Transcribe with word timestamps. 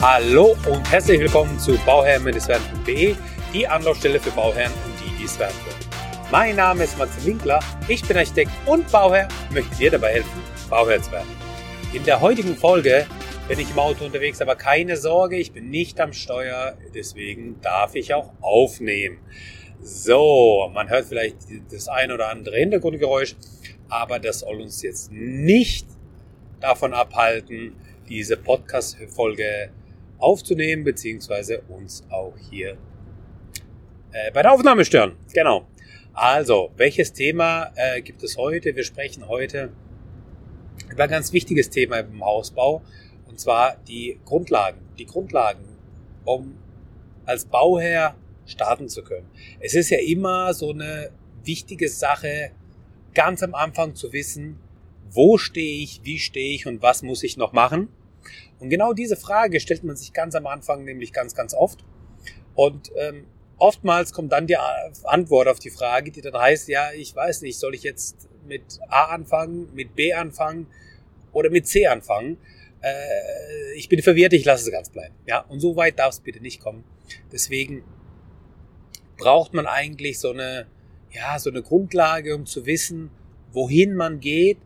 Hallo 0.00 0.56
und 0.70 0.88
herzlich 0.92 1.18
willkommen 1.18 1.58
zu 1.58 1.76
bauherrn-werden.de, 1.78 3.16
die 3.52 3.66
Anlaufstelle 3.66 4.20
für 4.20 4.30
Bauherren 4.30 4.70
und 4.84 4.94
die, 5.00 5.18
die 5.18 5.24
es 5.24 5.36
werden 5.40 5.56
wollen. 5.66 6.30
Mein 6.30 6.54
Name 6.54 6.84
ist 6.84 6.96
Matze 6.96 7.24
Winkler, 7.26 7.58
ich 7.88 8.06
bin 8.06 8.16
Architekt 8.16 8.52
und 8.64 8.88
Bauherr 8.92 9.26
und 9.48 9.54
möchte 9.54 9.74
dir 9.74 9.90
dabei 9.90 10.12
helfen, 10.12 10.40
Bauherr 10.70 11.02
zu 11.02 11.10
werden. 11.10 11.26
In 11.92 12.04
der 12.04 12.20
heutigen 12.20 12.54
Folge 12.54 13.08
bin 13.48 13.58
ich 13.58 13.72
im 13.72 13.78
Auto 13.80 14.04
unterwegs, 14.04 14.40
aber 14.40 14.54
keine 14.54 14.96
Sorge, 14.96 15.36
ich 15.36 15.50
bin 15.50 15.68
nicht 15.68 15.98
am 16.00 16.12
Steuer, 16.12 16.78
deswegen 16.94 17.60
darf 17.60 17.96
ich 17.96 18.14
auch 18.14 18.30
aufnehmen. 18.40 19.18
So, 19.82 20.70
man 20.72 20.88
hört 20.90 21.06
vielleicht 21.06 21.38
das 21.72 21.88
ein 21.88 22.12
oder 22.12 22.28
andere 22.28 22.56
Hintergrundgeräusch, 22.56 23.34
aber 23.88 24.20
das 24.20 24.40
soll 24.40 24.60
uns 24.60 24.80
jetzt 24.80 25.10
nicht 25.10 25.88
davon 26.60 26.94
abhalten, 26.94 27.74
diese 28.08 28.36
Podcast-Folge 28.36 29.70
aufzunehmen, 30.18 30.84
beziehungsweise 30.84 31.60
uns 31.68 32.04
auch 32.10 32.34
hier 32.50 32.76
äh, 34.12 34.30
bei 34.32 34.42
der 34.42 34.52
Aufnahme 34.52 34.84
stören. 34.84 35.16
Genau. 35.32 35.66
Also, 36.12 36.70
welches 36.76 37.12
Thema 37.12 37.72
äh, 37.76 38.02
gibt 38.02 38.22
es 38.22 38.36
heute? 38.36 38.74
Wir 38.74 38.84
sprechen 38.84 39.28
heute 39.28 39.70
über 40.90 41.04
ein 41.04 41.10
ganz 41.10 41.32
wichtiges 41.32 41.70
Thema 41.70 41.98
im 41.98 42.24
Hausbau, 42.24 42.82
und 43.28 43.38
zwar 43.38 43.76
die 43.86 44.18
Grundlagen. 44.24 44.80
Die 44.98 45.06
Grundlagen, 45.06 45.64
um 46.24 46.56
als 47.24 47.44
Bauherr 47.44 48.16
starten 48.46 48.88
zu 48.88 49.04
können. 49.04 49.28
Es 49.60 49.74
ist 49.74 49.90
ja 49.90 49.98
immer 49.98 50.54
so 50.54 50.70
eine 50.70 51.10
wichtige 51.44 51.88
Sache, 51.88 52.50
ganz 53.14 53.42
am 53.42 53.54
Anfang 53.54 53.94
zu 53.94 54.12
wissen, 54.12 54.58
wo 55.10 55.38
stehe 55.38 55.82
ich, 55.82 56.00
wie 56.04 56.18
stehe 56.18 56.54
ich 56.54 56.66
und 56.66 56.82
was 56.82 57.02
muss 57.02 57.22
ich 57.22 57.36
noch 57.36 57.52
machen. 57.52 57.88
Und 58.60 58.70
genau 58.70 58.92
diese 58.92 59.16
Frage 59.16 59.60
stellt 59.60 59.84
man 59.84 59.96
sich 59.96 60.12
ganz 60.12 60.34
am 60.34 60.46
Anfang 60.46 60.84
nämlich 60.84 61.12
ganz, 61.12 61.34
ganz 61.34 61.54
oft. 61.54 61.84
Und 62.54 62.90
ähm, 62.96 63.26
oftmals 63.58 64.12
kommt 64.12 64.32
dann 64.32 64.46
die 64.46 64.56
Antwort 65.04 65.48
auf 65.48 65.58
die 65.58 65.70
Frage, 65.70 66.10
die 66.10 66.20
dann 66.20 66.36
heißt, 66.36 66.68
ja, 66.68 66.90
ich 66.92 67.14
weiß 67.14 67.42
nicht, 67.42 67.58
soll 67.58 67.74
ich 67.74 67.82
jetzt 67.82 68.28
mit 68.46 68.62
A 68.88 69.06
anfangen, 69.06 69.72
mit 69.74 69.94
B 69.94 70.12
anfangen 70.12 70.66
oder 71.32 71.50
mit 71.50 71.66
C 71.66 71.86
anfangen? 71.86 72.38
Äh, 72.80 73.74
ich 73.76 73.88
bin 73.88 74.02
verwirrt, 74.02 74.32
ich 74.32 74.44
lasse 74.44 74.64
es 74.64 74.72
ganz 74.72 74.90
bleiben. 74.90 75.14
Ja, 75.26 75.40
und 75.40 75.60
so 75.60 75.76
weit 75.76 75.98
darf 75.98 76.14
es 76.14 76.20
bitte 76.20 76.40
nicht 76.40 76.60
kommen. 76.60 76.84
Deswegen 77.32 77.84
braucht 79.16 79.52
man 79.54 79.66
eigentlich 79.66 80.18
so 80.18 80.30
eine, 80.30 80.66
ja, 81.10 81.38
so 81.38 81.50
eine 81.50 81.62
Grundlage, 81.62 82.34
um 82.34 82.46
zu 82.46 82.66
wissen, 82.66 83.10
wohin 83.52 83.94
man 83.94 84.20
geht 84.20 84.58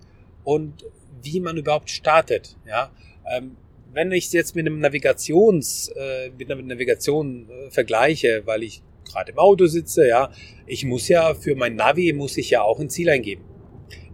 und 0.44 0.84
wie 1.22 1.40
man 1.40 1.56
überhaupt 1.56 1.90
startet. 1.90 2.56
Ja, 2.66 2.90
ähm, 3.30 3.56
wenn 3.92 4.10
ich 4.12 4.26
es 4.26 4.32
jetzt 4.32 4.56
mit 4.56 4.66
einem 4.66 4.78
Navigations, 4.80 5.88
äh, 5.88 6.30
mit 6.30 6.50
einer 6.50 6.62
Navigation 6.62 7.48
äh, 7.48 7.70
vergleiche, 7.70 8.42
weil 8.46 8.62
ich 8.62 8.82
gerade 9.04 9.32
im 9.32 9.38
Auto 9.38 9.66
sitze, 9.66 10.08
ja, 10.08 10.30
ich 10.66 10.84
muss 10.84 11.08
ja 11.08 11.34
für 11.34 11.54
mein 11.54 11.76
Navi 11.76 12.12
muss 12.12 12.36
ich 12.38 12.50
ja 12.50 12.62
auch 12.62 12.80
ein 12.80 12.88
Ziel 12.88 13.10
eingeben. 13.10 13.44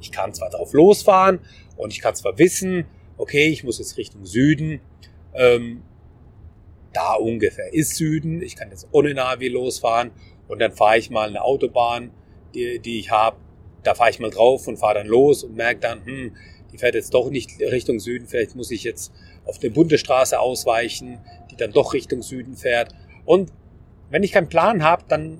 Ich 0.01 0.11
kann 0.11 0.35
zwar 0.35 0.51
drauf 0.51 0.73
losfahren 0.73 1.41
und 1.77 1.93
ich 1.93 2.01
kann 2.01 2.15
zwar 2.15 2.39
wissen, 2.39 2.87
okay, 3.17 3.49
ich 3.49 3.65
muss 3.65 3.79
jetzt 3.79 3.97
Richtung 3.97 4.25
Süden, 4.25 4.81
ähm, 5.35 5.83
da 6.93 7.15
ungefähr 7.15 7.73
ist 7.73 7.97
Süden, 7.97 8.43
ich 8.43 8.57
kann 8.57 8.71
jetzt 8.71 8.89
ohne 8.93 9.15
Navi 9.15 9.49
losfahren 9.49 10.11
und 10.49 10.59
dann 10.61 10.73
fahre 10.73 10.99
ich 10.99 11.11
mal 11.11 11.29
eine 11.29 11.43
Autobahn, 11.43 12.11
die, 12.55 12.81
die 12.81 12.99
ich 12.99 13.11
habe, 13.11 13.37
da 13.85 13.95
fahre 13.95 14.11
ich 14.11 14.19
mal 14.19 14.31
drauf 14.31 14.67
und 14.67 14.79
fahre 14.79 14.95
dann 14.95 15.07
los 15.07 15.45
und 15.45 15.55
merke 15.55 15.81
dann, 15.81 16.05
hm, 16.05 16.37
die 16.73 16.79
fährt 16.79 16.95
jetzt 16.95 17.15
doch 17.15 17.31
nicht 17.31 17.61
Richtung 17.61 18.01
Süden, 18.01 18.27
vielleicht 18.27 18.57
muss 18.57 18.71
ich 18.71 18.85
jetzt 18.85 19.13
auf 19.49 19.59
eine 19.61 19.71
Bundesstraße 19.71 20.39
ausweichen, 20.39 21.19
die 21.51 21.57
dann 21.57 21.73
doch 21.73 21.95
Richtung 21.95 22.23
Süden 22.23 22.57
fährt. 22.57 22.95
Und 23.25 23.51
wenn 24.11 24.23
ich 24.23 24.33
keinen 24.33 24.49
Plan 24.49 24.85
habe, 24.85 25.05
dann 25.09 25.39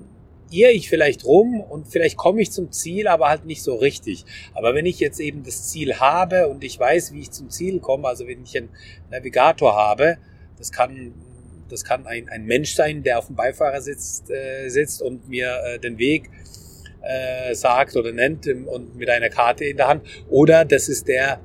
irre 0.51 0.71
ich 0.71 0.89
vielleicht 0.89 1.25
rum 1.25 1.61
und 1.61 1.87
vielleicht 1.87 2.17
komme 2.17 2.41
ich 2.41 2.51
zum 2.51 2.71
Ziel, 2.71 3.07
aber 3.07 3.29
halt 3.29 3.45
nicht 3.45 3.61
so 3.61 3.75
richtig. 3.75 4.25
Aber 4.53 4.73
wenn 4.73 4.85
ich 4.85 4.99
jetzt 4.99 5.19
eben 5.19 5.43
das 5.43 5.69
Ziel 5.69 5.99
habe 5.99 6.47
und 6.47 6.63
ich 6.63 6.79
weiß, 6.79 7.13
wie 7.13 7.21
ich 7.21 7.31
zum 7.31 7.49
Ziel 7.49 7.79
komme, 7.79 8.07
also 8.07 8.27
wenn 8.27 8.43
ich 8.43 8.57
einen 8.57 8.69
Navigator 9.11 9.75
habe, 9.75 10.17
das 10.57 10.71
kann 10.71 11.13
das 11.69 11.83
kann 11.83 12.07
ein, 12.07 12.27
ein 12.29 12.45
Mensch 12.45 12.73
sein, 12.73 13.03
der 13.03 13.19
auf 13.19 13.27
dem 13.27 13.35
Beifahrersitz 13.35 14.23
äh, 14.29 14.69
sitzt 14.69 15.03
und 15.03 15.29
mir 15.29 15.55
äh, 15.63 15.79
den 15.79 15.99
Weg 15.99 16.31
äh, 17.01 17.53
sagt 17.53 17.95
oder 17.95 18.11
nennt 18.11 18.47
und 18.47 18.95
mit 18.95 19.07
einer 19.07 19.29
Karte 19.29 19.65
in 19.65 19.77
der 19.77 19.87
Hand. 19.87 20.03
Oder 20.29 20.65
das 20.65 20.89
ist 20.89 21.07
der 21.07 21.39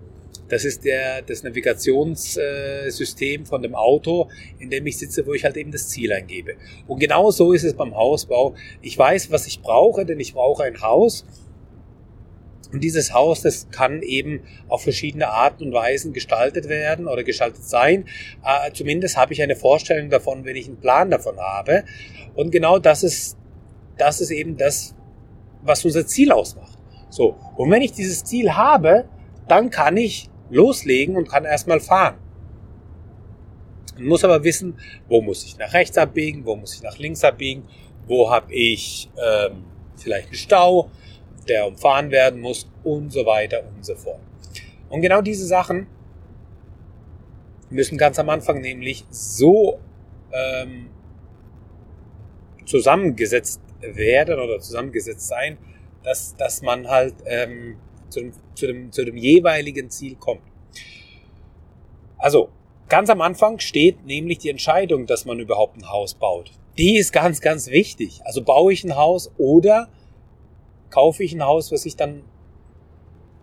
das 0.48 0.64
ist 0.64 0.84
der, 0.84 1.22
das 1.22 1.42
Navigationssystem 1.42 3.46
von 3.46 3.62
dem 3.62 3.74
Auto, 3.74 4.28
in 4.58 4.70
dem 4.70 4.86
ich 4.86 4.98
sitze, 4.98 5.26
wo 5.26 5.34
ich 5.34 5.44
halt 5.44 5.56
eben 5.56 5.72
das 5.72 5.88
Ziel 5.88 6.12
eingebe. 6.12 6.54
Und 6.86 7.00
genau 7.00 7.30
so 7.30 7.52
ist 7.52 7.64
es 7.64 7.74
beim 7.74 7.94
Hausbau. 7.94 8.54
Ich 8.82 8.98
weiß, 8.98 9.30
was 9.30 9.46
ich 9.46 9.62
brauche, 9.62 10.04
denn 10.04 10.20
ich 10.20 10.34
brauche 10.34 10.64
ein 10.64 10.82
Haus. 10.82 11.24
Und 12.72 12.82
dieses 12.82 13.14
Haus, 13.14 13.42
das 13.42 13.68
kann 13.70 14.02
eben 14.02 14.42
auf 14.68 14.82
verschiedene 14.82 15.28
Arten 15.28 15.64
und 15.64 15.72
Weisen 15.72 16.12
gestaltet 16.12 16.68
werden 16.68 17.06
oder 17.06 17.22
gestaltet 17.22 17.62
sein. 17.64 18.06
Äh, 18.44 18.72
zumindest 18.72 19.16
habe 19.16 19.32
ich 19.32 19.40
eine 19.42 19.54
Vorstellung 19.54 20.10
davon, 20.10 20.44
wenn 20.44 20.56
ich 20.56 20.66
einen 20.66 20.80
Plan 20.80 21.08
davon 21.10 21.38
habe. 21.38 21.84
Und 22.34 22.50
genau 22.50 22.80
das 22.80 23.04
ist, 23.04 23.38
das 23.96 24.20
ist 24.20 24.30
eben 24.30 24.56
das, 24.56 24.96
was 25.62 25.84
unser 25.84 26.04
Ziel 26.06 26.32
ausmacht. 26.32 26.76
So. 27.10 27.36
Und 27.56 27.70
wenn 27.70 27.80
ich 27.80 27.92
dieses 27.92 28.24
Ziel 28.24 28.54
habe, 28.54 29.04
dann 29.46 29.70
kann 29.70 29.96
ich 29.96 30.28
loslegen 30.54 31.16
und 31.16 31.28
kann 31.28 31.44
erstmal 31.44 31.80
fahren. 31.80 32.16
Man 33.96 34.06
muss 34.06 34.24
aber 34.24 34.42
wissen, 34.42 34.78
wo 35.08 35.20
muss 35.20 35.44
ich 35.44 35.58
nach 35.58 35.72
rechts 35.72 35.98
abbiegen, 35.98 36.44
wo 36.44 36.56
muss 36.56 36.74
ich 36.74 36.82
nach 36.82 36.98
links 36.98 37.22
abbiegen, 37.22 37.64
wo 38.06 38.30
habe 38.30 38.52
ich 38.52 39.10
ähm, 39.16 39.64
vielleicht 39.96 40.28
einen 40.28 40.36
Stau, 40.36 40.90
der 41.48 41.66
umfahren 41.66 42.10
werden 42.10 42.40
muss 42.40 42.68
und 42.82 43.12
so 43.12 43.24
weiter 43.26 43.62
und 43.74 43.84
so 43.84 43.94
fort. 43.94 44.20
Und 44.88 45.00
genau 45.00 45.20
diese 45.20 45.46
Sachen 45.46 45.86
müssen 47.70 47.98
ganz 47.98 48.18
am 48.18 48.28
Anfang 48.30 48.60
nämlich 48.60 49.04
so 49.10 49.78
ähm, 50.32 50.88
zusammengesetzt 52.64 53.60
werden 53.80 54.38
oder 54.38 54.58
zusammengesetzt 54.60 55.26
sein, 55.26 55.58
dass, 56.02 56.36
dass 56.36 56.62
man 56.62 56.88
halt 56.88 57.14
ähm, 57.26 57.76
zu 58.14 58.20
dem, 58.20 58.32
zu 58.54 58.66
dem, 58.66 58.92
zu 58.92 59.04
dem 59.04 59.16
jeweiligen 59.16 59.90
Ziel 59.90 60.16
kommt. 60.16 60.42
Also, 62.16 62.48
ganz 62.88 63.10
am 63.10 63.20
Anfang 63.20 63.58
steht 63.58 64.06
nämlich 64.06 64.38
die 64.38 64.48
Entscheidung, 64.48 65.06
dass 65.06 65.24
man 65.24 65.40
überhaupt 65.40 65.76
ein 65.76 65.90
Haus 65.90 66.14
baut. 66.14 66.52
Die 66.78 66.96
ist 66.96 67.12
ganz, 67.12 67.40
ganz 67.40 67.68
wichtig. 67.68 68.20
Also 68.24 68.42
baue 68.42 68.72
ich 68.72 68.82
ein 68.84 68.96
Haus 68.96 69.30
oder 69.38 69.88
kaufe 70.90 71.22
ich 71.22 71.32
ein 71.34 71.44
Haus, 71.44 71.70
was 71.70 71.86
ich 71.86 71.96
dann 71.96 72.22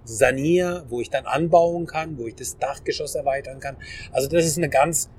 saniere, 0.04 0.86
wo 0.90 1.00
ich 1.00 1.10
dann 1.10 1.26
anbauen 1.26 1.86
kann, 1.86 2.18
wo 2.18 2.28
ich 2.28 2.36
das 2.36 2.58
Dachgeschoss 2.58 3.16
erweitern 3.16 3.60
kann. 3.60 3.78
Also 4.12 4.28
das 4.28 4.46
ist 4.46 4.58
eine 4.58 4.70
ganz 4.70 5.10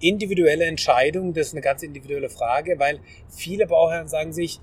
individuelle 0.00 0.64
Entscheidung, 0.64 1.34
das 1.34 1.48
ist 1.48 1.52
eine 1.54 1.60
ganz 1.60 1.82
individuelle 1.82 2.30
Frage, 2.30 2.78
weil 2.78 3.00
viele 3.28 3.66
Bauherren 3.66 4.08
sagen 4.08 4.32
sich, 4.32 4.60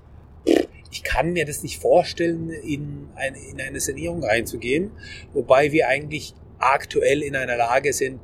ich 0.94 1.02
kann 1.02 1.32
mir 1.32 1.44
das 1.44 1.64
nicht 1.64 1.80
vorstellen, 1.80 2.50
in 2.50 3.08
eine, 3.16 3.36
in 3.36 3.60
eine 3.60 3.80
Sanierung 3.80 4.22
reinzugehen, 4.22 4.92
wobei 5.32 5.72
wir 5.72 5.88
eigentlich 5.88 6.36
aktuell 6.60 7.24
in 7.24 7.34
einer 7.34 7.56
Lage 7.56 7.92
sind, 7.92 8.20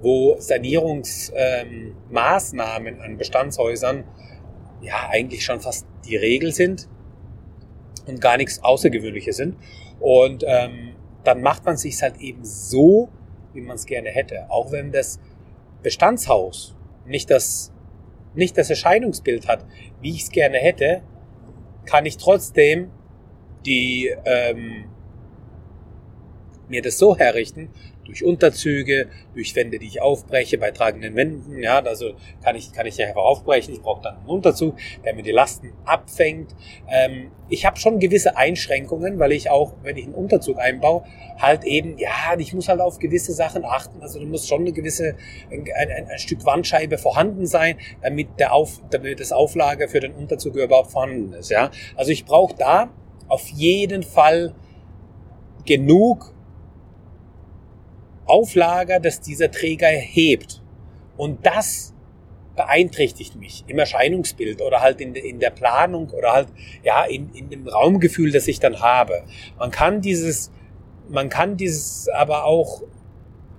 wo 0.00 0.36
Sanierungsmaßnahmen 0.38 2.94
ähm, 2.94 3.00
an 3.00 3.18
Bestandshäusern 3.18 4.04
ja 4.82 5.08
eigentlich 5.10 5.44
schon 5.44 5.60
fast 5.60 5.84
die 6.06 6.14
Regel 6.14 6.52
sind 6.52 6.88
und 8.06 8.20
gar 8.20 8.36
nichts 8.36 8.62
Außergewöhnliches 8.62 9.36
sind. 9.36 9.56
Und 9.98 10.44
ähm, 10.46 10.94
dann 11.24 11.42
macht 11.42 11.64
man 11.64 11.76
sich 11.76 12.00
halt 12.02 12.20
eben 12.20 12.44
so, 12.44 13.08
wie 13.52 13.62
man 13.62 13.74
es 13.74 13.84
gerne 13.84 14.10
hätte. 14.10 14.48
Auch 14.48 14.70
wenn 14.70 14.92
das 14.92 15.18
Bestandshaus 15.82 16.76
nicht 17.04 17.30
das, 17.30 17.72
nicht 18.36 18.56
das 18.56 18.70
Erscheinungsbild 18.70 19.48
hat, 19.48 19.66
wie 20.00 20.10
ich 20.10 20.22
es 20.22 20.30
gerne 20.30 20.58
hätte, 20.58 21.02
kann 21.84 22.06
ich 22.06 22.16
trotzdem 22.16 22.90
die 23.64 24.12
ähm, 24.24 24.84
mir 26.68 26.82
das 26.82 26.98
so 26.98 27.16
herrichten, 27.16 27.68
durch 28.04 28.24
Unterzüge, 28.24 29.08
durch 29.34 29.54
Wände, 29.54 29.78
die 29.78 29.86
ich 29.86 30.02
aufbreche, 30.02 30.58
bei 30.58 30.70
tragenden 30.70 31.14
Wänden, 31.14 31.62
ja, 31.62 31.80
also 31.80 32.12
kann 32.42 32.56
ich, 32.56 32.72
kann 32.72 32.86
ich 32.86 32.96
ja 32.96 33.06
einfach 33.06 33.22
aufbrechen, 33.22 33.74
ich 33.74 33.80
brauche 33.80 34.02
dann 34.02 34.16
einen 34.16 34.26
Unterzug, 34.26 34.76
der 35.04 35.14
mir 35.14 35.22
die 35.22 35.32
Lasten 35.32 35.72
abfängt. 35.84 36.54
Ähm, 36.88 37.30
ich 37.48 37.64
habe 37.64 37.78
schon 37.78 38.00
gewisse 38.00 38.36
Einschränkungen, 38.36 39.18
weil 39.18 39.32
ich 39.32 39.50
auch, 39.50 39.74
wenn 39.82 39.96
ich 39.96 40.04
einen 40.04 40.14
Unterzug 40.14 40.58
einbaue, 40.58 41.04
halt 41.38 41.64
eben, 41.64 41.98
ja, 41.98 42.36
ich 42.38 42.52
muss 42.52 42.68
halt 42.68 42.80
auf 42.80 42.98
gewisse 42.98 43.32
Sachen 43.32 43.64
achten, 43.64 44.02
also 44.02 44.18
du 44.18 44.26
musst 44.26 44.48
schon 44.48 44.62
eine 44.62 44.72
gewisse, 44.72 45.16
ein, 45.50 45.64
ein, 45.74 46.08
ein 46.08 46.18
Stück 46.18 46.44
Wandscheibe 46.44 46.98
vorhanden 46.98 47.46
sein, 47.46 47.76
damit 48.02 48.28
der 48.38 48.52
auf, 48.52 48.80
damit 48.90 49.20
das 49.20 49.32
Auflager 49.32 49.88
für 49.88 50.00
den 50.00 50.12
Unterzug 50.12 50.56
überhaupt 50.56 50.90
vorhanden 50.90 51.32
ist, 51.34 51.50
ja. 51.50 51.70
Also 51.96 52.10
ich 52.10 52.24
brauche 52.24 52.56
da 52.56 52.90
auf 53.28 53.48
jeden 53.48 54.02
Fall 54.02 54.54
genug 55.64 56.31
Auflager, 58.26 59.00
dass 59.00 59.20
dieser 59.20 59.50
Träger 59.50 59.88
hebt. 59.88 60.62
Und 61.16 61.44
das 61.46 61.94
beeinträchtigt 62.56 63.36
mich 63.36 63.64
im 63.66 63.78
Erscheinungsbild 63.78 64.60
oder 64.60 64.80
halt 64.80 65.00
in, 65.00 65.14
in 65.14 65.40
der 65.40 65.50
Planung 65.50 66.10
oder 66.10 66.32
halt 66.32 66.48
ja 66.82 67.04
in, 67.04 67.30
in 67.34 67.48
dem 67.48 67.66
Raumgefühl, 67.66 68.30
das 68.30 68.46
ich 68.48 68.60
dann 68.60 68.80
habe. 68.80 69.22
Man 69.58 69.70
kann 69.70 70.00
dieses, 70.00 70.50
man 71.08 71.28
kann 71.28 71.56
dieses 71.56 72.08
aber 72.08 72.44
auch 72.44 72.82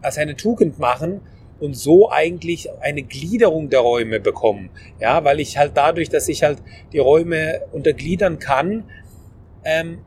als 0.02 0.18
eine 0.18 0.36
Tugend 0.36 0.80
machen 0.80 1.22
und 1.60 1.76
so 1.76 2.12
eigentlich 2.12 2.70
eine 2.82 3.04
Gliederung 3.04 3.70
der 3.70 3.80
Räume 3.80 4.20
bekommen. 4.20 4.70
Ja, 5.00 5.24
weil 5.24 5.40
ich 5.40 5.58
halt 5.58 5.72
dadurch, 5.76 6.10
dass 6.10 6.28
ich 6.28 6.44
halt 6.44 6.62
die 6.92 7.00
Räume 7.00 7.62
untergliedern 7.72 8.38
kann, 8.38 8.84
ähm, 9.64 10.00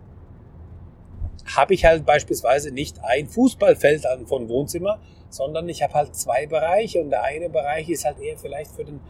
habe 1.54 1.74
ich 1.74 1.84
halt 1.84 2.04
beispielsweise 2.04 2.72
nicht 2.72 2.98
ein 3.04 3.28
Fußballfeld 3.28 4.06
von 4.26 4.48
Wohnzimmer, 4.48 5.00
sondern 5.28 5.68
ich 5.68 5.82
habe 5.82 5.94
halt 5.94 6.14
zwei 6.14 6.46
Bereiche 6.46 7.00
und 7.00 7.10
der 7.10 7.22
eine 7.22 7.48
Bereich 7.48 7.88
ist 7.88 8.04
halt 8.04 8.18
eher 8.18 8.36
vielleicht 8.38 8.72
für 8.72 8.84
den 8.84 9.00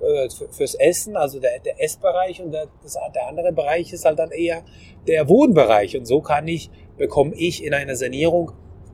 äh, 0.00 0.28
fürs 0.50 0.74
Essen, 0.74 1.16
also 1.16 1.40
der, 1.40 1.60
der 1.60 1.82
Essbereich 1.82 2.42
und 2.42 2.52
der, 2.52 2.66
das, 2.82 2.98
der 3.14 3.28
andere 3.28 3.52
Bereich 3.52 3.92
ist 3.92 4.04
halt 4.04 4.18
dann 4.18 4.30
eher 4.30 4.62
der 5.06 5.28
Wohnbereich 5.28 5.96
und 5.96 6.06
so 6.06 6.20
kann 6.20 6.48
ich, 6.48 6.70
bekomme 6.96 7.34
ich 7.36 7.64
in 7.64 7.74
einer 7.74 7.96
Sanierung 7.96 8.52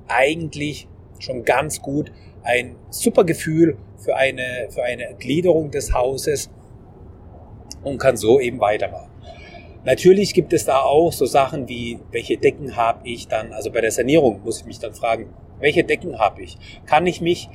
eigentlich 0.08 0.88
schon 1.18 1.44
ganz 1.44 1.80
gut 1.80 2.12
ein 2.42 2.76
super 2.90 3.24
Gefühl 3.24 3.76
für 3.98 4.16
eine, 4.16 4.68
für 4.70 4.82
eine 4.82 5.14
Gliederung 5.18 5.70
des 5.70 5.92
Hauses 5.92 6.50
und 7.82 7.98
kann 7.98 8.16
so 8.16 8.40
eben 8.40 8.60
weitermachen. 8.60 9.09
Natürlich 9.84 10.34
gibt 10.34 10.52
es 10.52 10.66
da 10.66 10.80
auch 10.80 11.12
so 11.12 11.24
Sachen 11.24 11.68
wie, 11.68 11.98
welche 12.10 12.36
Decken 12.36 12.76
habe 12.76 13.08
ich 13.08 13.28
dann, 13.28 13.52
also 13.52 13.70
bei 13.70 13.80
der 13.80 13.90
Sanierung 13.90 14.42
muss 14.44 14.60
ich 14.60 14.66
mich 14.66 14.78
dann 14.78 14.92
fragen, 14.92 15.32
welche 15.58 15.84
Decken 15.84 16.18
habe 16.18 16.42
ich? 16.42 16.58
Kann 16.86 17.06
ich 17.06 17.20
mich 17.20 17.48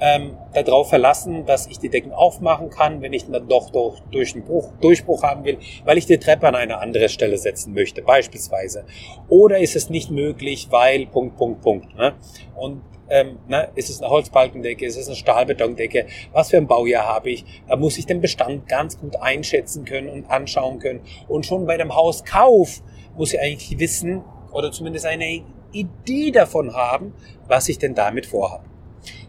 ähm, 0.00 0.36
darauf 0.52 0.88
verlassen, 0.88 1.46
dass 1.46 1.66
ich 1.66 1.78
die 1.78 1.88
Decken 1.88 2.12
aufmachen 2.12 2.70
kann, 2.70 3.00
wenn 3.02 3.12
ich 3.12 3.30
dann 3.30 3.48
doch 3.48 3.70
durch, 3.70 4.00
durch 4.10 4.34
einen 4.34 4.44
Bruch, 4.44 4.72
Durchbruch 4.80 5.22
haben 5.22 5.44
will, 5.44 5.58
weil 5.84 5.98
ich 5.98 6.06
die 6.06 6.18
Treppe 6.18 6.48
an 6.48 6.54
eine 6.54 6.78
andere 6.78 7.08
Stelle 7.08 7.38
setzen 7.38 7.74
möchte, 7.74 8.02
beispielsweise. 8.02 8.84
Oder 9.28 9.58
ist 9.58 9.76
es 9.76 9.90
nicht 9.90 10.10
möglich, 10.10 10.68
weil 10.70 11.06
Punkt, 11.06 11.36
Punkt, 11.36 11.62
Punkt. 11.62 11.94
Ne? 11.96 12.14
Und 12.56 12.82
ähm, 13.08 13.38
ne, 13.48 13.68
ist 13.74 13.90
es 13.90 14.00
eine 14.00 14.10
Holzbalkendecke, 14.10 14.86
ist 14.86 14.96
es 14.96 15.06
eine 15.06 15.16
Stahlbetondecke, 15.16 16.06
was 16.32 16.50
für 16.50 16.56
ein 16.56 16.66
Baujahr 16.66 17.06
habe 17.06 17.30
ich. 17.30 17.44
Da 17.68 17.76
muss 17.76 17.98
ich 17.98 18.06
den 18.06 18.20
Bestand 18.20 18.68
ganz 18.68 18.98
gut 18.98 19.16
einschätzen 19.16 19.84
können 19.84 20.08
und 20.08 20.30
anschauen 20.30 20.78
können. 20.78 21.00
Und 21.28 21.46
schon 21.46 21.66
bei 21.66 21.76
dem 21.76 21.94
Hauskauf 21.94 22.82
muss 23.16 23.32
ich 23.32 23.40
eigentlich 23.40 23.78
wissen 23.78 24.22
oder 24.52 24.72
zumindest 24.72 25.06
eine 25.06 25.42
Idee 25.72 26.30
davon 26.30 26.74
haben, 26.74 27.12
was 27.48 27.68
ich 27.68 27.78
denn 27.78 27.94
damit 27.94 28.26
vorhabe. 28.26 28.64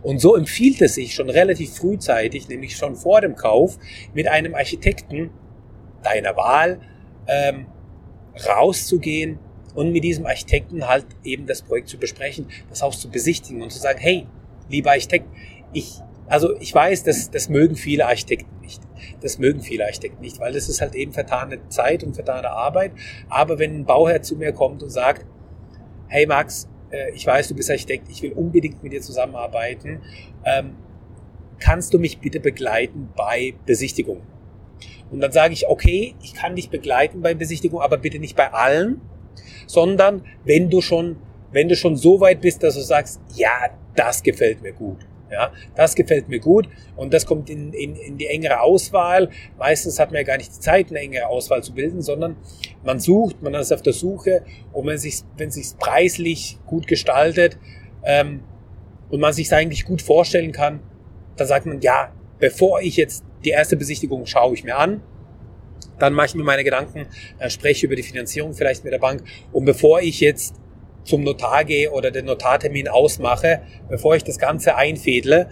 Und 0.04 0.19
so 0.19 0.36
empfiehlt 0.36 0.81
es 0.81 0.95
sich 0.95 1.13
schon 1.13 1.30
relativ 1.30 1.75
frühzeitig, 1.75 2.48
nämlich 2.48 2.77
schon 2.77 2.95
vor 2.95 3.22
dem 3.22 3.36
Kauf, 3.36 3.77
mit 4.13 4.27
einem 4.27 4.56
Architekten 4.56 5.31
deiner 6.04 6.38
Wahl 6.38 6.80
ähm, 7.27 7.66
rauszugehen 8.48 9.39
und 9.75 9.92
mit 9.92 10.04
diesem 10.04 10.25
Architekten 10.25 10.88
halt 10.88 11.06
eben 11.24 11.45
das 11.45 11.62
Projekt 11.62 11.89
zu 11.89 11.98
besprechen, 11.98 12.48
das 12.69 12.81
Haus 12.81 13.00
zu 13.00 13.10
besichtigen 13.10 13.62
und 13.62 13.72
zu 13.72 13.80
sagen, 13.80 14.00
hey, 14.00 14.25
lieber 14.69 14.92
Architekt, 14.92 15.27
ich, 15.74 16.00
also 16.27 16.60
ich 16.60 16.74
weiß, 16.74 17.04
das, 17.04 17.30
das 17.30 17.50
mögen 17.50 17.75
viele 17.75 18.07
Architekten 18.07 18.60
nicht. 18.62 18.81
Das 19.22 19.38
mögen 19.38 19.62
viele 19.62 19.86
Architekten 19.86 20.22
nicht, 20.22 20.39
weil 20.39 20.54
das 20.54 20.69
ist 20.69 20.81
halt 20.81 20.95
eben 20.95 21.12
vertane 21.12 21.68
Zeit 21.69 22.04
und 22.04 22.16
vertane 22.16 22.50
Arbeit. 22.50 22.94
Aber 23.30 23.60
wenn 23.60 23.75
ein 23.81 23.86
Bauherr 23.86 24.22
zu 24.22 24.36
mir 24.36 24.54
kommt 24.54 24.81
und 24.81 24.89
sagt, 24.89 25.25
hey 26.07 26.25
Max, 26.25 26.68
äh, 26.92 27.12
ich 27.12 27.27
weiß, 27.27 27.50
du 27.50 27.56
bist 27.56 27.69
Architekt, 27.69 28.10
ich 28.10 28.22
will 28.22 28.31
unbedingt 28.31 28.81
mit 28.81 28.94
dir 28.94 29.01
zusammenarbeiten, 29.01 30.01
ähm, 30.45 30.75
kannst 31.60 31.94
du 31.94 32.00
mich 32.00 32.19
bitte 32.19 32.39
begleiten 32.39 33.10
bei 33.16 33.56
Besichtigung? 33.66 34.22
Und 35.12 35.19
dann 35.19 35.31
sage 35.31 35.54
ich, 35.54 35.68
okay, 35.68 36.16
ich 36.24 36.33
kann 36.33 36.56
dich 36.56 36.69
begleiten 36.69 37.22
bei 37.22 37.33
Besichtigung, 37.33 37.81
aber 37.81 37.98
bitte 37.98 38.19
nicht 38.19 38.36
bei 38.36 38.51
allen, 38.51 39.01
sondern 39.68 40.24
wenn 40.44 40.70
du 40.70 40.82
schon, 40.82 41.18
wenn 41.52 41.70
du 41.70 41.76
schon 41.76 41.96
so 41.96 42.20
weit 42.20 42.42
bist, 42.42 42.64
dass 42.64 42.76
du 42.76 42.82
sagst, 42.82 43.20
ja, 43.36 43.70
das 43.96 44.24
gefällt 44.24 44.62
mir 44.62 44.74
gut. 44.74 44.98
Ja, 45.32 45.52
das 45.76 45.96
gefällt 45.96 46.30
mir 46.30 46.40
gut 46.40 46.70
und 46.96 47.12
das 47.12 47.26
kommt 47.26 47.50
in, 47.50 47.74
in, 47.74 47.96
in 47.96 48.18
die 48.18 48.28
engere 48.28 48.62
Auswahl. 48.62 49.30
Meistens 49.58 50.00
hat 50.00 50.12
man 50.12 50.18
ja 50.18 50.24
gar 50.24 50.38
nicht 50.38 50.56
die 50.56 50.60
Zeit, 50.60 50.92
eine 50.92 51.00
engere 51.00 51.28
Auswahl 51.28 51.64
zu 51.64 51.74
bilden, 51.74 52.04
sondern 52.04 52.38
man 52.84 53.00
sucht, 53.00 53.42
man 53.42 53.54
ist 53.56 53.74
auf 53.74 53.82
der 53.82 53.94
Suche 53.94 54.44
und 54.72 54.86
wenn 54.86 55.00
sich 55.00 55.22
wenn 55.36 55.50
sich 55.50 55.78
preislich 55.80 56.60
gut 56.68 56.86
gestaltet 56.86 57.58
ähm, 58.04 58.42
und 59.10 59.20
man 59.20 59.34
sich 59.34 59.52
eigentlich 59.52 59.86
gut 59.86 60.04
vorstellen 60.04 60.52
kann, 60.52 60.80
dann 61.38 61.48
sagt 61.48 61.66
man 61.66 61.82
ja, 61.82 62.14
bevor 62.40 62.82
ich 62.82 62.96
jetzt 62.96 63.24
die 63.44 63.50
erste 63.50 63.78
Besichtigung 63.78 64.28
schaue 64.28 64.54
ich 64.54 64.64
mir 64.64 64.78
an, 64.78 65.02
dann 66.00 66.13
mache 66.13 66.27
ich 66.27 66.36
mir 66.36 66.44
meine 66.44 66.63
Gedanken, 66.63 67.07
dann 67.39 67.50
spreche 67.50 67.86
über 67.86 67.95
die 67.95 68.04
Finanzierung 68.04 68.54
vielleicht 68.54 68.83
mit 68.83 68.94
der 68.94 69.00
Bank. 69.00 69.24
Und 69.51 69.66
bevor 69.66 70.01
ich 70.01 70.19
jetzt 70.19 70.56
zum 71.04 71.24
Notar 71.24 71.63
gehe 71.63 71.92
oder 71.92 72.12
den 72.12 72.25
Notartermin 72.25 72.88
ausmache, 72.88 73.62
bevor 73.89 74.16
ich 74.16 74.24
das 74.24 74.39
Ganze 74.39 74.75
einfädle, 74.75 75.50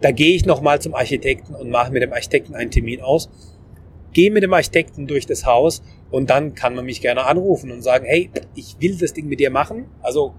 da 0.00 0.12
gehe 0.12 0.34
ich 0.34 0.46
nochmal 0.46 0.80
zum 0.80 0.94
Architekten 0.94 1.54
und 1.54 1.70
mache 1.70 1.92
mit 1.92 2.02
dem 2.02 2.12
Architekten 2.12 2.54
einen 2.54 2.70
Termin 2.70 3.00
aus, 3.00 3.30
gehe 4.12 4.30
mit 4.30 4.42
dem 4.42 4.52
Architekten 4.52 5.06
durch 5.06 5.26
das 5.26 5.46
Haus 5.46 5.82
und 6.10 6.30
dann 6.30 6.54
kann 6.54 6.74
man 6.74 6.84
mich 6.84 7.00
gerne 7.00 7.24
anrufen 7.24 7.70
und 7.70 7.82
sagen, 7.82 8.06
hey, 8.06 8.30
ich 8.54 8.76
will 8.80 8.96
das 8.96 9.12
Ding 9.12 9.26
mit 9.26 9.40
dir 9.40 9.50
machen. 9.50 9.86
Also 10.02 10.34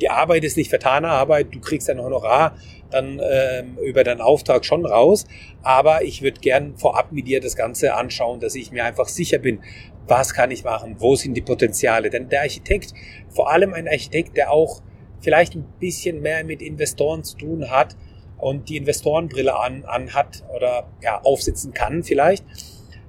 die 0.00 0.10
Arbeit 0.10 0.44
ist 0.44 0.56
nicht 0.56 0.68
vertane 0.68 1.08
Arbeit, 1.08 1.48
du 1.54 1.60
kriegst 1.60 1.88
ein 1.88 2.00
Honorar 2.00 2.56
dann 2.90 3.20
ähm, 3.22 3.78
über 3.78 4.04
deinen 4.04 4.20
Auftrag 4.20 4.64
schon 4.64 4.86
raus, 4.86 5.24
aber 5.62 6.02
ich 6.02 6.22
würde 6.22 6.40
gern 6.40 6.76
vorab 6.76 7.12
mit 7.12 7.26
dir 7.26 7.40
das 7.40 7.56
Ganze 7.56 7.94
anschauen, 7.94 8.40
dass 8.40 8.54
ich 8.54 8.70
mir 8.70 8.84
einfach 8.84 9.08
sicher 9.08 9.38
bin, 9.38 9.60
was 10.06 10.34
kann 10.34 10.50
ich 10.50 10.64
machen, 10.64 10.96
wo 10.98 11.16
sind 11.16 11.34
die 11.34 11.42
Potenziale. 11.42 12.10
Denn 12.10 12.28
der 12.28 12.42
Architekt, 12.42 12.94
vor 13.28 13.50
allem 13.50 13.74
ein 13.74 13.88
Architekt, 13.88 14.36
der 14.36 14.52
auch 14.52 14.82
vielleicht 15.20 15.54
ein 15.54 15.64
bisschen 15.80 16.20
mehr 16.20 16.44
mit 16.44 16.62
Investoren 16.62 17.24
zu 17.24 17.36
tun 17.36 17.70
hat 17.70 17.96
und 18.38 18.68
die 18.68 18.76
Investorenbrille 18.76 19.58
an, 19.58 19.84
an 19.84 20.14
hat 20.14 20.44
oder 20.54 20.88
ja, 21.02 21.20
aufsitzen 21.22 21.72
kann 21.72 22.04
vielleicht, 22.04 22.44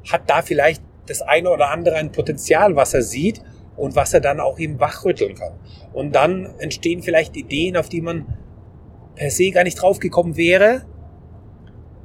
hat 0.10 0.30
da 0.30 0.42
vielleicht 0.42 0.82
das 1.06 1.22
eine 1.22 1.50
oder 1.50 1.70
andere 1.70 1.96
ein 1.96 2.12
Potenzial, 2.12 2.76
was 2.76 2.94
er 2.94 3.02
sieht 3.02 3.42
und 3.76 3.96
was 3.96 4.14
er 4.14 4.22
dann 4.22 4.40
auch 4.40 4.60
eben 4.60 4.80
wachrütteln 4.80 5.36
kann. 5.36 5.54
Und 5.94 6.14
dann 6.14 6.46
entstehen 6.60 7.04
vielleicht 7.04 7.36
Ideen, 7.38 7.78
auf 7.78 7.90
die 7.90 8.02
man 8.02 8.38
per 9.18 9.32
se 9.32 9.52
gar 9.52 9.64
nicht 9.64 9.82
draufgekommen 9.82 10.38
wäre, 10.38 10.86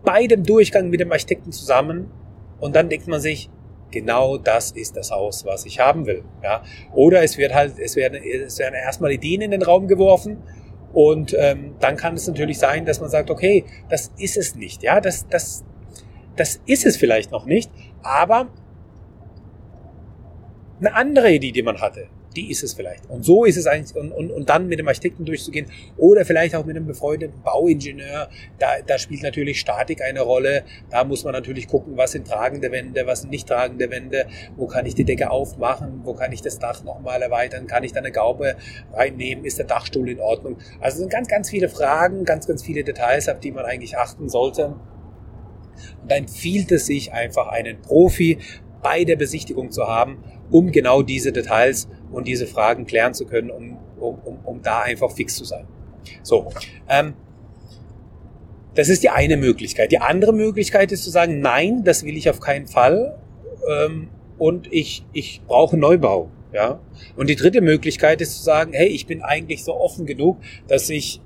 bei 0.05 0.27
dem 0.27 0.43
Durchgang 0.43 0.89
mit 0.89 1.01
dem 1.01 1.13
Architekten 1.13 1.53
zusammen. 1.53 2.11
Und 2.59 2.75
dann 2.75 2.89
denkt 2.89 3.07
man 3.07 3.21
sich, 3.21 3.51
genau 3.91 4.39
das 4.39 4.73
ist 4.73 4.97
das 4.97 5.11
Haus, 5.11 5.45
was 5.45 5.67
ich 5.67 5.79
haben 5.79 6.07
will. 6.07 6.25
Ja? 6.43 6.63
Oder 6.93 7.23
es 7.23 7.39
wird 7.39 7.55
halt, 7.55 7.79
es 7.79 7.95
werden, 7.95 8.21
es 8.23 8.59
werden 8.59 8.75
erstmal 8.75 9.13
Ideen 9.13 9.43
in 9.43 9.51
den 9.51 9.63
Raum 9.63 9.87
geworfen 9.87 10.39
und 10.93 11.35
ähm, 11.39 11.75
dann 11.81 11.97
kann 11.97 12.15
es 12.15 12.27
natürlich 12.27 12.59
sein, 12.59 12.85
dass 12.85 13.01
man 13.01 13.09
sagt, 13.09 13.31
okay, 13.31 13.65
das 13.89 14.13
ist 14.19 14.37
es 14.37 14.55
nicht. 14.55 14.83
Ja, 14.83 15.01
das, 15.01 15.27
das, 15.29 15.65
das 16.37 16.61
ist 16.67 16.85
es 16.85 16.97
vielleicht 16.97 17.31
noch 17.31 17.47
nicht, 17.47 17.71
aber 18.03 18.49
eine 20.81 20.95
andere 20.95 21.33
Idee, 21.33 21.53
die 21.53 21.63
man 21.63 21.81
hatte, 21.81 22.09
die 22.33 22.51
ist 22.51 22.63
es 22.63 22.75
vielleicht. 22.75 23.09
Und 23.09 23.25
so 23.25 23.45
ist 23.45 23.57
es 23.57 23.67
eigentlich, 23.67 23.97
und, 23.97 24.13
und, 24.13 24.31
und 24.31 24.49
dann 24.49 24.67
mit 24.69 24.79
dem 24.79 24.89
Architekten 24.89 25.25
durchzugehen 25.25 25.67
oder 25.97 26.25
vielleicht 26.25 26.55
auch 26.55 26.65
mit 26.65 26.77
einem 26.77 26.87
befreundeten 26.87 27.43
Bauingenieur, 27.43 28.29
da, 28.59 28.69
da 28.87 28.99
spielt 28.99 29.23
natürlich 29.23 29.61
Statik 29.61 30.03
eine 30.03 30.21
Rolle. 30.21 30.65
Da 30.91 31.05
muss 31.05 31.25
man 31.25 31.33
natürlich 31.33 31.69
gucken, 31.69 31.97
was 31.97 32.13
sind 32.13 32.27
tragende 32.27 32.73
Wände, 32.73 33.07
was 33.07 33.23
sind 33.23 33.31
nicht 33.31 33.49
tragende 33.49 33.91
Wände, 33.91 34.27
wo 34.57 34.67
kann 34.67 34.87
ich 34.87 34.95
die 34.95 35.05
Decke 35.05 35.31
aufmachen, 35.31 36.01
wo 36.05 36.15
kann 36.15 36.33
ich 36.33 36.43
das 36.43 36.59
Dach 36.59 36.83
nochmal 36.85 37.23
erweitern, 37.23 37.67
kann 37.67 37.85
ich 37.85 37.93
da 37.93 38.01
eine 38.01 38.13
Gaube 38.13 38.57
reinnehmen, 38.93 39.45
ist 39.45 39.59
der 39.59 39.67
Dachstuhl 39.67 40.09
in 40.09 40.21
Ordnung. 40.21 40.59
Also 40.81 40.99
sind 40.99 41.11
ganz, 41.11 41.29
ganz 41.29 41.51
viele 41.51 41.69
Fragen, 41.69 42.25
ganz, 42.25 42.47
ganz 42.47 42.63
viele 42.63 42.85
Details, 42.85 43.29
auf 43.29 43.41
die 43.41 43.53
man 43.53 43.65
eigentlich 43.65 43.97
achten 43.97 44.29
sollte. 44.29 44.77
Und 46.03 46.11
da 46.11 46.17
empfiehlt 46.17 46.71
es 46.73 46.87
sich 46.87 47.13
einfach, 47.13 47.49
einen 47.49 47.81
Profi 47.81 48.39
bei 48.83 49.05
der 49.05 49.17
Besichtigung 49.17 49.71
zu 49.71 49.87
haben, 49.87 50.23
um 50.53 50.71
genau 50.71 51.03
diese 51.03 51.33
Details 51.33 51.89
und 52.13 52.29
diese 52.29 52.47
Fragen 52.47 52.87
klären 52.87 53.15
zu 53.15 53.27
können, 53.27 53.51
um, 53.51 53.79
um, 53.99 54.39
um 54.45 54.63
da 54.63 54.83
einfach 54.83 55.11
fix 55.11 55.35
zu 55.35 55.45
sein. 55.45 55.67
So, 56.23 56.53
ähm, 56.89 57.15
das 58.75 58.89
ist 58.89 59.03
die 59.03 59.11
eine 59.11 59.37
Möglichkeit. 59.37 59.93
Die 59.93 59.99
andere 59.99 60.33
Möglichkeit 60.33 60.93
ist 60.93 61.05
zu 61.05 61.11
sagen, 61.11 61.41
nein, 61.41 61.85
das 61.85 62.05
will 62.05 62.17
ich 62.17 62.31
auf 62.31 62.41
keinen 62.41 62.67
Fall 62.67 63.19
ähm, 63.69 64.09
und 64.39 64.73
ich, 64.73 65.05
ich 65.13 65.43
brauche 65.47 65.77
Neubau. 65.77 66.31
Ja? 66.53 66.81
Und 67.17 67.29
die 67.29 67.37
dritte 67.37 67.61
Möglichkeit 67.61 68.21
ist 68.21 68.37
zu 68.37 68.43
sagen, 68.43 68.73
hey, 68.73 68.89
ich 68.89 69.07
bin 69.07 69.23
eigentlich 69.23 69.65
so 69.65 69.75
offen 69.75 70.07
genug, 70.07 70.39
dass 70.69 70.89
ich 70.91 71.21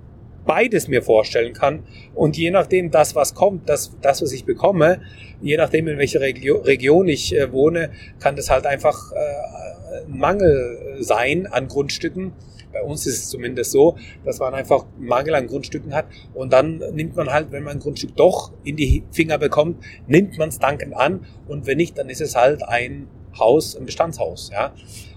beides 0.47 0.89
mir 0.89 1.03
vorstellen 1.03 1.53
kann. 1.53 1.83
Und 2.15 2.37
je 2.37 2.51
nachdem, 2.51 2.91
das, 2.91 3.15
was 3.15 3.35
kommt, 3.35 3.69
das, 3.69 3.93
das 4.01 4.23
was 4.23 4.33
ich 4.33 4.45
bekomme, 4.45 5.01
je 5.43 5.57
nachdem, 5.57 5.89
in 5.89 5.99
welcher 5.99 6.21
Regio 6.21 6.57
Region 6.59 7.09
ich 7.09 7.37
äh, 7.37 7.53
wohne, 7.53 7.91
kann 8.21 8.37
das 8.37 8.51
halt 8.51 8.67
einfach 8.67 9.13
äh, 9.13 10.09
Mangel 10.09 10.97
sein 11.01 11.47
an 11.47 11.69
Grundstücken. 11.69 12.33
bei 12.73 12.83
uns 12.83 13.07
ist 13.07 13.17
es 13.17 13.29
zumindest 13.31 13.73
so, 13.73 13.97
dass 14.25 14.39
man 14.39 14.55
einfach 14.55 14.85
Mangel 14.99 15.35
an 15.35 15.47
Grundstücken 15.47 15.95
hat 15.95 16.07
und 16.35 16.53
dann 16.53 16.83
nimmt 16.93 17.17
man 17.17 17.33
halt, 17.33 17.51
wenn 17.53 17.63
man 17.63 17.75
ein 17.75 17.81
Grundstück 17.81 18.15
doch 18.17 18.53
in 18.65 18.77
die 18.77 19.03
Finger 19.13 19.39
bekommt, 19.39 19.83
nimmt 20.07 20.37
man 20.39 20.51
es 20.51 20.59
dankend 20.59 20.95
an 20.95 21.27
und 21.49 21.67
wenn 21.67 21.79
nicht, 21.79 21.97
dann 21.99 22.09
ist 22.11 22.21
es 22.21 22.37
halt 22.37 22.63
ein 22.63 23.09
Haus, 23.39 23.77
ein 23.77 23.87
Bestandshaus. 23.87 24.51
Ja? 24.53 24.73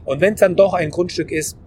Und 0.06 0.22
wenn 0.22 0.34
es 0.34 0.40
dann 0.40 0.56
doch 0.56 0.74
ein 0.74 0.90
Grundstück 0.90 1.32
ist, 1.32 1.58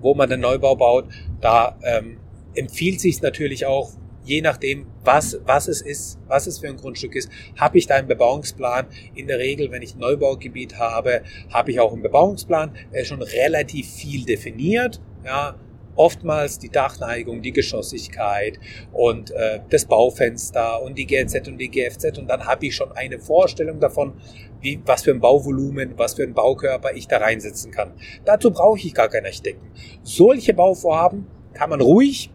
wo 0.00 0.14
man 0.14 0.28
den 0.28 0.40
Neubau 0.40 0.74
baut, 0.74 1.06
da 1.40 1.76
ähm, 1.82 2.18
empfiehlt 2.54 3.00
sich 3.00 3.22
natürlich 3.22 3.66
auch, 3.66 3.92
je 4.24 4.40
nachdem, 4.40 4.86
was, 5.04 5.38
was 5.44 5.68
es 5.68 5.80
ist, 5.80 6.18
was 6.28 6.46
es 6.46 6.58
für 6.58 6.68
ein 6.68 6.76
Grundstück 6.76 7.14
ist, 7.16 7.28
habe 7.56 7.78
ich 7.78 7.86
da 7.86 7.96
einen 7.96 8.08
Bebauungsplan. 8.08 8.86
In 9.14 9.26
der 9.26 9.38
Regel, 9.38 9.70
wenn 9.70 9.82
ich 9.82 9.94
ein 9.94 9.98
Neubaugebiet 9.98 10.78
habe, 10.78 11.22
habe 11.50 11.70
ich 11.72 11.80
auch 11.80 11.92
einen 11.92 12.02
Bebauungsplan, 12.02 12.76
der 12.92 13.04
schon 13.04 13.22
relativ 13.22 13.90
viel 13.90 14.24
definiert. 14.24 15.00
Ja, 15.24 15.56
oftmals 15.94 16.58
die 16.58 16.70
Dachneigung, 16.70 17.42
die 17.42 17.52
Geschossigkeit 17.52 18.58
und 18.92 19.30
äh, 19.30 19.60
das 19.68 19.84
Baufenster 19.84 20.82
und 20.82 20.96
die 20.96 21.06
GLZ 21.06 21.48
und 21.48 21.58
die 21.58 21.68
GFZ 21.68 22.18
und 22.18 22.28
dann 22.28 22.46
habe 22.46 22.66
ich 22.66 22.74
schon 22.74 22.92
eine 22.92 23.18
Vorstellung 23.18 23.80
davon, 23.80 24.14
wie, 24.60 24.80
was 24.86 25.02
für 25.02 25.10
ein 25.10 25.20
Bauvolumen, 25.20 25.94
was 25.96 26.14
für 26.14 26.22
ein 26.22 26.34
Baukörper 26.34 26.94
ich 26.94 27.08
da 27.08 27.18
reinsetzen 27.18 27.70
kann. 27.72 27.92
Dazu 28.24 28.50
brauche 28.50 28.78
ich 28.78 28.94
gar 28.94 29.08
keinen 29.08 29.26
Architekten. 29.26 29.70
Solche 30.02 30.54
Bauvorhaben 30.54 31.26
kann 31.52 31.70
man 31.70 31.80
ruhig, 31.80 32.30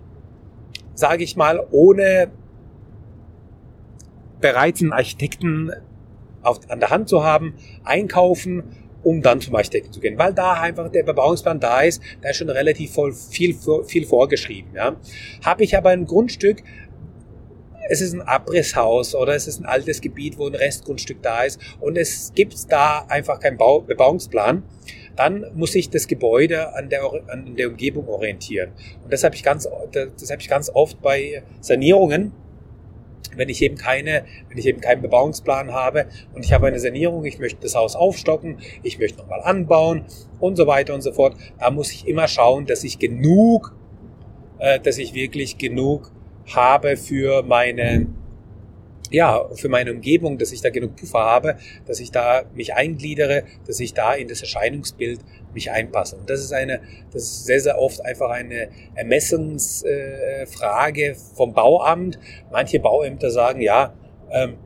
sage 0.97 1.23
ich 1.23 1.35
mal, 1.35 1.65
ohne 1.71 2.31
bereits 4.41 4.81
einen 4.81 4.93
Architekten 4.93 5.71
auf, 6.41 6.59
an 6.69 6.79
der 6.79 6.89
Hand 6.89 7.09
zu 7.09 7.23
haben, 7.23 7.53
einkaufen 7.83 8.63
um 9.03 9.21
dann 9.21 9.39
zum 9.39 9.55
Architekten 9.55 9.93
zu 9.93 10.01
gehen, 10.01 10.17
weil 10.17 10.33
da 10.33 10.53
einfach 10.53 10.91
der 10.91 11.03
Bebauungsplan 11.03 11.61
da 11.61 11.81
ist, 11.81 12.01
da 12.21 12.29
ist 12.29 12.37
schon 12.37 12.49
relativ 12.49 12.91
voll 12.93 13.13
viel, 13.13 13.55
viel 13.85 14.05
vorgeschrieben. 14.05 14.71
Ja. 14.75 14.97
Habe 15.45 15.63
ich 15.63 15.77
aber 15.77 15.91
ein 15.91 16.05
Grundstück, 16.05 16.61
es 17.89 18.01
ist 18.01 18.13
ein 18.13 18.21
Abrisshaus 18.21 19.15
oder 19.15 19.33
es 19.33 19.47
ist 19.47 19.61
ein 19.61 19.65
altes 19.65 20.01
Gebiet, 20.01 20.37
wo 20.37 20.47
ein 20.47 20.55
Restgrundstück 20.55 21.21
da 21.21 21.43
ist 21.43 21.59
und 21.79 21.97
es 21.97 22.33
gibt 22.35 22.69
da 22.69 23.05
einfach 23.07 23.39
keinen 23.39 23.57
Bau 23.57 23.79
Bebauungsplan, 23.79 24.63
dann 25.17 25.45
muss 25.55 25.75
ich 25.75 25.89
das 25.89 26.07
Gebäude 26.07 26.73
an 26.75 26.89
der, 26.89 27.01
an 27.27 27.55
der 27.55 27.69
Umgebung 27.69 28.07
orientieren. 28.07 28.71
Und 29.03 29.11
das 29.11 29.23
habe 29.23 29.35
ich 29.35 29.43
ganz, 29.43 29.67
das 29.91 30.31
habe 30.31 30.41
ich 30.41 30.47
ganz 30.47 30.69
oft 30.73 31.01
bei 31.01 31.43
Sanierungen, 31.59 32.31
wenn 33.35 33.49
ich 33.49 33.61
eben 33.61 33.75
keine, 33.75 34.25
wenn 34.49 34.57
ich 34.57 34.65
eben 34.65 34.81
keinen 34.81 35.01
Bebauungsplan 35.01 35.71
habe 35.71 36.07
und 36.33 36.43
ich 36.43 36.53
habe 36.53 36.67
eine 36.67 36.79
Sanierung, 36.79 37.25
ich 37.25 37.39
möchte 37.39 37.61
das 37.61 37.75
Haus 37.75 37.95
aufstocken, 37.95 38.57
ich 38.83 38.99
möchte 38.99 39.19
nochmal 39.19 39.41
anbauen 39.41 40.05
und 40.39 40.55
so 40.55 40.67
weiter 40.67 40.93
und 40.93 41.01
so 41.01 41.11
fort, 41.11 41.35
da 41.59 41.69
muss 41.71 41.91
ich 41.91 42.07
immer 42.07 42.27
schauen, 42.27 42.65
dass 42.65 42.83
ich 42.83 42.99
genug, 42.99 43.75
äh, 44.59 44.79
dass 44.79 44.97
ich 44.97 45.13
wirklich 45.13 45.57
genug 45.57 46.11
habe 46.47 46.97
für 46.97 47.43
meine, 47.43 48.07
ja, 49.11 49.47
für 49.55 49.69
meine 49.69 49.93
Umgebung, 49.93 50.37
dass 50.37 50.51
ich 50.51 50.61
da 50.61 50.69
genug 50.69 50.95
Puffer 50.95 51.19
habe, 51.19 51.57
dass 51.85 51.99
ich 51.99 52.11
da 52.11 52.43
mich 52.53 52.73
eingliedere, 52.73 53.43
dass 53.65 53.79
ich 53.79 53.93
da 53.93 54.13
in 54.13 54.27
das 54.27 54.41
Erscheinungsbild 54.41 55.21
mich 55.53 55.71
einpasse. 55.71 56.17
Und 56.17 56.29
das 56.29 56.41
ist 56.41 56.51
eine, 56.53 56.81
das 57.11 57.23
ist 57.23 57.45
sehr, 57.45 57.61
sehr 57.61 57.79
oft 57.79 58.05
einfach 58.05 58.29
eine 58.29 58.69
Ermessensfrage 58.95 61.03
äh, 61.03 61.15
vom 61.35 61.53
Bauamt. 61.53 62.19
Manche 62.51 62.79
Bauämter 62.79 63.31
sagen, 63.31 63.61
ja, 63.61 63.93
ähm, 64.31 64.57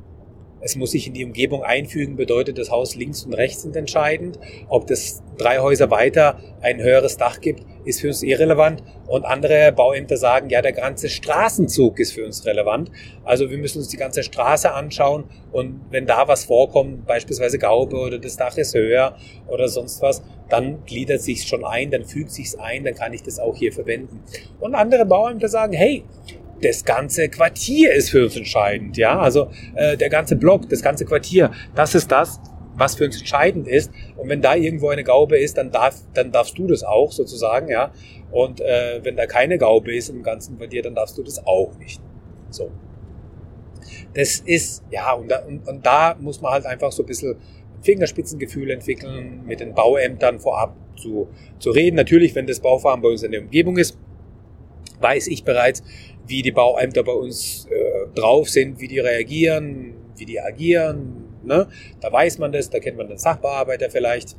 es 0.62 0.75
muss 0.75 0.91
sich 0.91 1.07
in 1.07 1.13
die 1.13 1.25
Umgebung 1.25 1.63
einfügen, 1.63 2.15
bedeutet 2.15 2.57
das 2.57 2.69
Haus 2.69 2.95
links 2.95 3.24
und 3.24 3.33
rechts 3.33 3.63
sind 3.63 3.75
entscheidend. 3.75 4.39
Ob 4.69 4.88
das 4.88 5.24
drei 5.38 5.60
Häuser 5.60 5.89
weiter 5.89 6.39
ein 6.62 6.79
höheres 6.79 7.17
Dach 7.17 7.41
gibt, 7.41 7.65
ist 7.85 8.01
für 8.01 8.07
uns 8.07 8.23
irrelevant. 8.23 8.83
Und 9.07 9.25
andere 9.25 9.71
Bauämter 9.71 10.17
sagen, 10.17 10.50
ja, 10.50 10.61
der 10.61 10.73
ganze 10.73 11.09
Straßenzug 11.09 12.00
ist 12.00 12.13
für 12.13 12.25
uns 12.25 12.45
relevant. 12.45 12.91
Also 13.23 13.50
wir 13.50 13.57
müssen 13.57 13.79
uns 13.79 13.89
die 13.89 13.97
ganze 13.97 14.23
Straße 14.23 14.71
anschauen 14.71 15.25
und 15.51 15.81
wenn 15.89 16.05
da 16.05 16.27
was 16.27 16.45
vorkommt, 16.45 17.05
beispielsweise 17.05 17.59
Gaube 17.59 17.97
oder 17.97 18.19
das 18.19 18.38
Dach 18.38 18.57
ist 18.57 18.73
höher 18.73 19.15
oder 19.47 19.67
sonst 19.67 20.01
was, 20.01 20.23
dann 20.50 20.83
gliedert 20.85 21.21
sich 21.21 21.47
schon 21.47 21.63
ein, 21.63 21.91
dann 21.91 22.05
fügt 22.05 22.31
sich's 22.31 22.55
ein, 22.55 22.83
dann 22.83 22.95
kann 22.95 23.13
ich 23.13 23.23
das 23.23 23.39
auch 23.39 23.55
hier 23.55 23.71
verwenden. 23.71 24.23
Und 24.59 24.75
andere 24.75 25.05
Bauämter 25.05 25.47
sagen, 25.47 25.73
hey, 25.73 26.03
das 26.61 26.85
ganze 26.85 27.29
Quartier 27.29 27.93
ist 27.93 28.11
für 28.11 28.23
uns 28.23 28.35
entscheidend. 28.35 28.97
Ja, 28.97 29.19
also 29.19 29.50
äh, 29.75 29.97
der 29.97 30.09
ganze 30.09 30.35
Block, 30.35 30.69
das 30.69 30.81
ganze 30.81 31.05
Quartier, 31.05 31.51
das 31.75 31.95
ist 31.95 32.11
das, 32.11 32.39
was 32.75 32.95
für 32.95 33.05
uns 33.05 33.17
entscheidend 33.17 33.67
ist. 33.67 33.91
Und 34.17 34.29
wenn 34.29 34.41
da 34.41 34.55
irgendwo 34.55 34.89
eine 34.89 35.03
Gaube 35.03 35.37
ist, 35.37 35.57
dann 35.57 35.71
darf, 35.71 35.95
dann 36.13 36.31
darfst 36.31 36.57
du 36.57 36.67
das 36.67 36.83
auch 36.83 37.11
sozusagen, 37.11 37.69
ja. 37.69 37.91
Und 38.31 38.61
äh, 38.61 38.99
wenn 39.03 39.15
da 39.15 39.25
keine 39.25 39.57
Gaube 39.57 39.95
ist 39.95 40.09
im 40.09 40.23
ganzen 40.23 40.57
Quartier, 40.57 40.81
dann 40.81 40.95
darfst 40.95 41.17
du 41.17 41.23
das 41.23 41.45
auch 41.45 41.77
nicht. 41.77 42.01
So. 42.49 42.71
Das 44.13 44.39
ist, 44.39 44.83
ja, 44.91 45.13
und 45.13 45.29
da, 45.29 45.39
und, 45.39 45.67
und 45.67 45.85
da 45.85 46.15
muss 46.19 46.41
man 46.41 46.53
halt 46.53 46.65
einfach 46.65 46.91
so 46.91 47.03
ein 47.03 47.05
bisschen 47.05 47.35
Fingerspitzengefühl 47.81 48.69
entwickeln, 48.71 49.43
mit 49.45 49.59
den 49.59 49.73
Bauämtern 49.73 50.39
vorab 50.39 50.75
zu, 50.95 51.27
zu 51.59 51.71
reden. 51.71 51.95
Natürlich, 51.95 52.35
wenn 52.35 52.47
das 52.47 52.59
Baufahren 52.59 53.01
bei 53.01 53.09
uns 53.09 53.23
in 53.23 53.31
der 53.31 53.41
Umgebung 53.41 53.77
ist, 53.77 53.97
weiß 54.99 55.27
ich 55.27 55.43
bereits, 55.43 55.83
wie 56.27 56.41
die 56.41 56.51
Bauämter 56.51 57.03
bei 57.03 57.13
uns 57.13 57.67
äh, 57.69 58.07
drauf 58.13 58.49
sind, 58.49 58.79
wie 58.79 58.87
die 58.87 58.99
reagieren, 58.99 59.95
wie 60.15 60.25
die 60.25 60.39
agieren. 60.39 61.20
Ne? 61.43 61.67
Da 62.00 62.12
weiß 62.12 62.38
man 62.39 62.51
das, 62.51 62.69
da 62.69 62.79
kennt 62.79 62.98
man 62.98 63.07
den 63.07 63.17
Sachbearbeiter 63.17 63.89
vielleicht, 63.89 64.36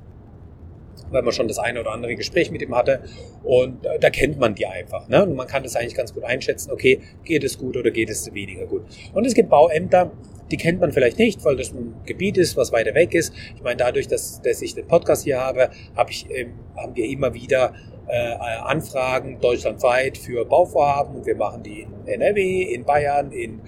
weil 1.11 1.23
man 1.23 1.32
schon 1.32 1.49
das 1.49 1.59
eine 1.59 1.80
oder 1.80 1.92
andere 1.92 2.16
Gespräch 2.16 2.50
mit 2.50 2.62
ihm 2.62 2.75
hatte. 2.75 3.02
Und 3.42 3.85
äh, 3.85 3.99
da 3.99 4.11
kennt 4.11 4.38
man 4.38 4.54
die 4.54 4.66
einfach. 4.66 5.09
Ne? 5.09 5.23
Und 5.25 5.35
man 5.35 5.47
kann 5.47 5.62
das 5.62 5.76
eigentlich 5.76 5.94
ganz 5.94 6.14
gut 6.14 6.25
einschätzen, 6.25 6.71
okay, 6.71 7.00
geht 7.25 7.44
es 7.44 7.59
gut 7.59 7.76
oder 7.76 7.90
geht 7.90 8.11
es 8.11 8.32
weniger 8.32 8.66
gut. 8.66 8.82
Und 9.12 9.26
es 9.26 9.35
gibt 9.35 9.50
Bauämter, 9.50 10.12
die 10.50 10.56
kennt 10.56 10.80
man 10.80 10.92
vielleicht 10.92 11.18
nicht, 11.18 11.44
weil 11.44 11.56
das 11.56 11.73
ein 11.73 11.94
Gebiet 12.04 12.37
ist, 12.37 12.56
was 12.56 12.73
weiter 12.73 12.94
weg 12.94 13.14
ist. 13.14 13.32
Ich 13.56 13.62
meine, 13.62 13.76
dadurch, 13.76 14.06
dass, 14.06 14.42
dass 14.42 14.61
ich 14.61 14.75
den 14.75 14.87
Podcast 14.87 15.25
hier 15.25 15.40
habe, 15.40 15.71
hab 15.97 16.11
ich, 16.11 16.26
ähm, 16.30 16.52
haben 16.76 16.94
wir 16.94 17.06
immer 17.06 17.32
wieder 17.32 17.75
äh, 18.09 18.35
Anfragen 18.35 19.40
deutschlandweit 19.40 20.18
für 20.18 20.44
Bauvorhaben 20.44 21.16
und 21.16 21.26
wir 21.26 21.37
machen 21.37 21.62
die 21.62 21.80
in 21.80 22.06
NRW, 22.06 22.62
in 22.62 22.85
Bayern, 22.85 23.32
in, 23.32 23.61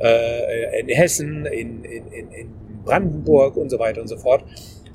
äh, 0.00 0.80
in 0.80 0.88
Hessen, 0.88 1.46
in, 1.46 1.84
in, 1.84 2.06
in 2.32 2.61
Brandenburg 2.84 3.56
und 3.56 3.70
so 3.70 3.78
weiter 3.78 4.00
und 4.00 4.08
so 4.08 4.16
fort. 4.16 4.44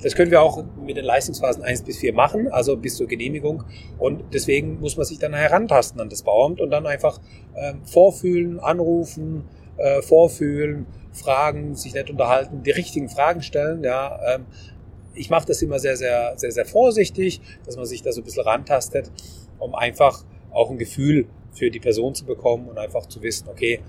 Das 0.01 0.13
können 0.13 0.29
wir 0.29 0.41
auch 0.41 0.63
mit 0.85 0.95
den 0.95 1.05
Leistungsphasen 1.05 1.63
1 1.63 1.81
bis 1.81 1.97
4 1.97 2.13
machen, 2.13 2.47
also 2.49 2.77
bis 2.77 2.97
zur 2.97 3.07
Genehmigung. 3.07 3.63
Und 3.97 4.23
deswegen 4.33 4.79
muss 4.79 4.95
man 4.95 5.05
sich 5.05 5.17
dann 5.17 5.33
herantasten 5.33 5.99
an 5.99 6.09
das 6.09 6.21
Bauamt 6.21 6.61
und 6.61 6.69
dann 6.69 6.85
einfach 6.85 7.19
äh, 7.55 7.73
vorfühlen, 7.83 8.59
anrufen, 8.59 9.45
äh, 9.77 10.01
vorfühlen, 10.03 10.85
fragen, 11.13 11.75
sich 11.75 11.95
nicht 11.95 12.11
unterhalten, 12.11 12.61
die 12.61 12.71
richtigen 12.71 13.09
Fragen 13.09 13.41
stellen. 13.41 13.83
Ja, 13.83 14.19
ähm, 14.35 14.45
ich 15.15 15.31
mache 15.31 15.47
das 15.47 15.63
immer 15.63 15.79
sehr, 15.79 15.97
sehr, 15.97 16.33
sehr, 16.37 16.51
sehr 16.51 16.65
vorsichtig, 16.65 17.41
dass 17.65 17.75
man 17.75 17.85
sich 17.85 18.03
da 18.03 18.11
so 18.11 18.21
ein 18.21 18.23
bisschen 18.23 18.43
rantastet, 18.43 19.11
um 19.57 19.73
einfach 19.73 20.23
auch 20.51 20.69
ein 20.69 20.77
Gefühl 20.77 21.27
für 21.51 21.71
die 21.71 21.79
Person 21.79 22.13
zu 22.13 22.25
bekommen 22.25 22.69
und 22.69 22.77
einfach 22.77 23.07
zu 23.07 23.21
wissen, 23.23 23.47
okay, 23.49 23.79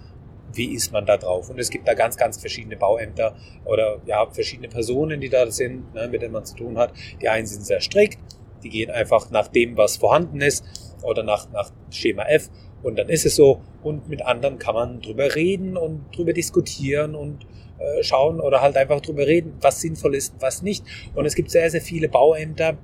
wie 0.52 0.75
ist 0.75 0.93
man 0.93 1.07
da 1.07 1.17
drauf? 1.17 1.50
Und 1.50 1.59
es 1.59 1.71
gibt 1.71 1.87
da 1.87 1.95
ganz, 1.95 2.17
ganz 2.17 2.38
verschiedene 2.38 2.76
Bauämter 2.76 3.37
oder 3.64 4.00
ja, 4.07 4.26
verschiedene 4.31 4.69
Personen, 4.69 5.21
die 5.21 5.28
da 5.28 5.50
sind, 5.50 5.95
ne, 5.95 6.09
mit 6.09 6.23
denen 6.23 6.33
man 6.33 6.45
zu 6.45 6.57
tun 6.57 6.78
hat. 6.78 6.93
Die 7.21 7.28
einen 7.28 7.47
sind 7.47 7.64
sehr 7.64 7.81
strikt, 7.81 8.19
die 8.62 8.71
gehen 8.71 8.90
einfach 8.90 9.31
nach 9.31 9.49
dem, 9.49 9.76
was 9.76 9.97
vorhanden 9.97 10.40
ist 10.40 10.64
oder 11.02 11.23
nach, 11.23 11.50
nach 11.52 11.71
Schema 11.90 12.25
F 12.25 12.50
und 12.83 12.99
dann 12.99 13.09
ist 13.09 13.26
es 13.26 13.37
so. 13.37 13.61
Und 13.83 14.09
mit 14.09 14.23
anderen 14.23 14.59
kann 14.59 14.75
man 14.75 15.00
drüber 15.00 15.35
reden 15.35 15.76
und 15.76 16.07
drüber 16.17 16.33
diskutieren 16.33 17.14
und 17.14 17.47
äh, 17.78 18.02
schauen 18.02 18.40
oder 18.40 18.61
halt 18.61 18.76
einfach 18.76 19.00
drüber 19.00 19.26
reden, 19.26 19.57
was 19.61 19.81
sinnvoll 19.81 20.14
ist, 20.14 20.35
was 20.40 20.62
nicht. 20.62 20.85
Und 21.14 21.26
es 21.26 21.35
gibt 21.35 21.50
sehr, 21.50 21.71
sehr 21.71 21.81
viele 21.81 22.09
Bauämter. 22.09 22.76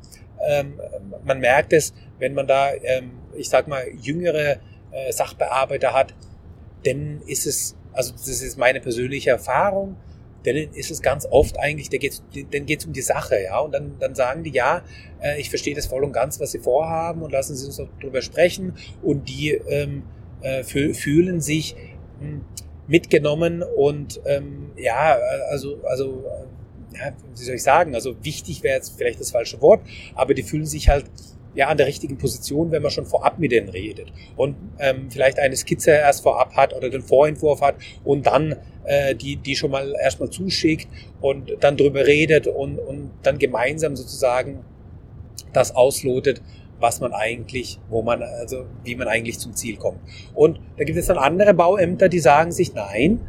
Ähm, 0.46 0.80
man 1.24 1.40
merkt 1.40 1.72
es, 1.72 1.94
wenn 2.18 2.34
man 2.34 2.46
da, 2.46 2.72
ähm, 2.74 3.12
ich 3.34 3.48
sag 3.48 3.66
mal, 3.66 3.84
jüngere 4.00 4.58
äh, 4.92 5.10
Sachbearbeiter 5.12 5.92
hat, 5.92 6.14
dann 6.84 7.22
ist 7.26 7.46
es, 7.46 7.76
also 7.92 8.12
das 8.12 8.28
ist 8.28 8.58
meine 8.58 8.80
persönliche 8.80 9.30
Erfahrung, 9.30 9.96
dann 10.44 10.56
ist 10.56 10.90
es 10.90 11.00
ganz 11.00 11.26
oft 11.30 11.58
eigentlich, 11.58 11.88
dann 11.88 12.00
geht 12.00 12.22
dann 12.52 12.66
geht's 12.66 12.84
um 12.84 12.92
die 12.92 13.00
Sache, 13.00 13.42
ja, 13.42 13.60
und 13.60 13.72
dann, 13.72 13.98
dann 13.98 14.14
sagen 14.14 14.44
die, 14.44 14.50
ja, 14.50 14.82
äh, 15.22 15.40
ich 15.40 15.48
verstehe 15.48 15.74
das 15.74 15.86
voll 15.86 16.04
und 16.04 16.12
ganz, 16.12 16.38
was 16.38 16.52
sie 16.52 16.58
vorhaben 16.58 17.22
und 17.22 17.32
lassen 17.32 17.56
sie 17.56 17.66
uns 17.66 17.80
darüber 18.00 18.20
sprechen. 18.20 18.74
Und 19.02 19.28
die 19.28 19.52
ähm, 19.52 20.02
äh, 20.42 20.62
fühlen 20.62 21.40
sich, 21.40 21.76
hm, 22.20 22.42
mitgenommen 22.86 23.62
und 23.62 24.20
ähm, 24.26 24.72
ja, 24.76 25.16
also, 25.50 25.80
also 25.84 26.24
ja, 26.94 27.12
wie 27.34 27.42
soll 27.42 27.54
ich 27.56 27.62
sagen, 27.62 27.94
also 27.94 28.14
wichtig 28.22 28.62
wäre 28.62 28.76
jetzt 28.76 28.96
vielleicht 28.96 29.20
das 29.20 29.30
falsche 29.30 29.60
Wort, 29.60 29.80
aber 30.14 30.34
die 30.34 30.42
fühlen 30.42 30.66
sich 30.66 30.88
halt 30.88 31.06
ja 31.54 31.68
an 31.68 31.76
der 31.76 31.86
richtigen 31.86 32.18
Position, 32.18 32.70
wenn 32.70 32.82
man 32.82 32.90
schon 32.90 33.06
vorab 33.06 33.38
mit 33.38 33.52
denen 33.52 33.68
redet 33.68 34.12
und 34.36 34.56
ähm, 34.78 35.10
vielleicht 35.10 35.38
eine 35.38 35.56
Skizze 35.56 35.90
erst 35.90 36.22
vorab 36.22 36.54
hat 36.56 36.74
oder 36.74 36.90
den 36.90 37.02
Vorentwurf 37.02 37.60
hat 37.60 37.76
und 38.04 38.26
dann 38.26 38.56
äh, 38.84 39.14
die 39.14 39.36
die 39.36 39.56
schon 39.56 39.70
mal 39.70 39.94
erstmal 40.02 40.30
zuschickt 40.30 40.88
und 41.20 41.56
dann 41.60 41.76
drüber 41.76 42.06
redet 42.06 42.46
und 42.46 42.78
und 42.78 43.10
dann 43.22 43.38
gemeinsam 43.38 43.96
sozusagen 43.96 44.64
das 45.52 45.74
auslotet, 45.74 46.42
was 46.80 47.00
man 47.00 47.12
eigentlich, 47.12 47.78
wo 47.88 48.02
man, 48.02 48.22
also 48.22 48.66
wie 48.82 48.94
man 48.94 49.08
eigentlich 49.08 49.38
zum 49.38 49.54
Ziel 49.54 49.76
kommt. 49.76 50.00
Und 50.34 50.60
da 50.76 50.84
gibt 50.84 50.98
es 50.98 51.06
dann 51.06 51.18
andere 51.18 51.54
Bauämter, 51.54 52.08
die 52.08 52.18
sagen 52.18 52.52
sich, 52.52 52.74
nein, 52.74 53.20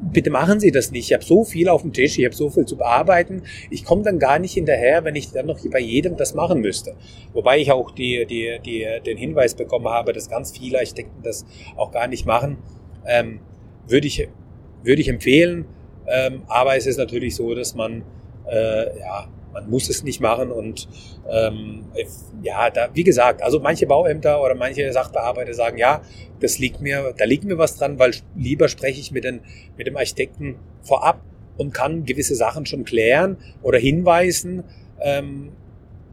bitte 0.00 0.30
machen 0.30 0.60
Sie 0.60 0.70
das 0.70 0.90
nicht. 0.90 1.06
Ich 1.06 1.12
habe 1.12 1.24
so 1.24 1.44
viel 1.44 1.68
auf 1.68 1.82
dem 1.82 1.92
Tisch, 1.92 2.18
ich 2.18 2.24
habe 2.24 2.34
so 2.34 2.50
viel 2.50 2.66
zu 2.66 2.76
bearbeiten. 2.76 3.42
Ich 3.70 3.84
komme 3.84 4.02
dann 4.02 4.18
gar 4.18 4.38
nicht 4.38 4.54
hinterher, 4.54 5.04
wenn 5.04 5.16
ich 5.16 5.30
dann 5.32 5.46
noch 5.46 5.58
bei 5.70 5.80
jedem 5.80 6.16
das 6.16 6.34
machen 6.34 6.60
müsste. 6.60 6.94
Wobei 7.32 7.58
ich 7.58 7.72
auch 7.72 7.90
die, 7.90 8.26
die, 8.26 8.58
die, 8.64 8.86
den 9.04 9.16
Hinweis 9.16 9.54
bekommen 9.54 9.88
habe, 9.88 10.12
dass 10.12 10.28
ganz 10.28 10.56
viele 10.56 10.78
Architekten 10.78 11.22
das 11.22 11.44
auch 11.76 11.90
gar 11.90 12.06
nicht 12.06 12.26
machen. 12.26 12.58
Ähm, 13.06 13.40
würde 13.86 14.06
ich, 14.06 14.28
würde 14.82 15.00
ich 15.00 15.08
empfehlen. 15.08 15.66
Ähm, 16.06 16.42
aber 16.48 16.76
es 16.76 16.86
ist 16.86 16.96
natürlich 16.96 17.36
so, 17.36 17.54
dass 17.54 17.74
man 17.74 18.02
äh, 18.50 18.98
ja, 18.98 19.28
man 19.52 19.68
muss 19.68 19.88
es 19.88 20.02
nicht 20.02 20.20
machen 20.20 20.50
und 20.50 20.88
ähm, 21.28 21.84
ja, 22.42 22.70
da, 22.70 22.88
wie 22.94 23.04
gesagt, 23.04 23.42
also 23.42 23.60
manche 23.60 23.86
Bauämter 23.86 24.42
oder 24.42 24.54
manche 24.54 24.92
Sachbearbeiter 24.92 25.54
sagen, 25.54 25.78
ja, 25.78 26.02
das 26.40 26.58
liegt 26.58 26.80
mir, 26.80 27.14
da 27.16 27.24
liegt 27.24 27.44
mir 27.44 27.58
was 27.58 27.76
dran, 27.76 27.98
weil 27.98 28.12
lieber 28.36 28.68
spreche 28.68 29.00
ich 29.00 29.12
mit, 29.12 29.24
den, 29.24 29.40
mit 29.76 29.86
dem 29.86 29.96
Architekten 29.96 30.56
vorab 30.82 31.22
und 31.56 31.74
kann 31.74 32.04
gewisse 32.04 32.34
Sachen 32.34 32.64
schon 32.66 32.84
klären 32.84 33.36
oder 33.62 33.78
hinweisen, 33.78 34.64
ähm, 35.00 35.52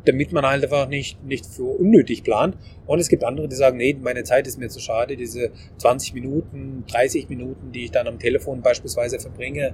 damit 0.03 0.31
man 0.31 0.45
halt 0.45 0.63
einfach 0.63 0.87
nicht, 0.87 1.23
nicht 1.23 1.45
für 1.45 1.63
unnötig 1.63 2.23
plant. 2.23 2.57
Und 2.85 2.99
es 2.99 3.09
gibt 3.09 3.23
andere, 3.23 3.47
die 3.47 3.55
sagen, 3.55 3.77
nee, 3.77 3.95
meine 4.01 4.23
Zeit 4.23 4.47
ist 4.47 4.57
mir 4.57 4.69
zu 4.69 4.79
schade, 4.79 5.17
diese 5.17 5.51
20 5.77 6.13
Minuten, 6.13 6.85
30 6.87 7.29
Minuten, 7.29 7.71
die 7.71 7.85
ich 7.85 7.91
dann 7.91 8.07
am 8.07 8.19
Telefon 8.19 8.61
beispielsweise 8.61 9.19
verbringe, 9.19 9.73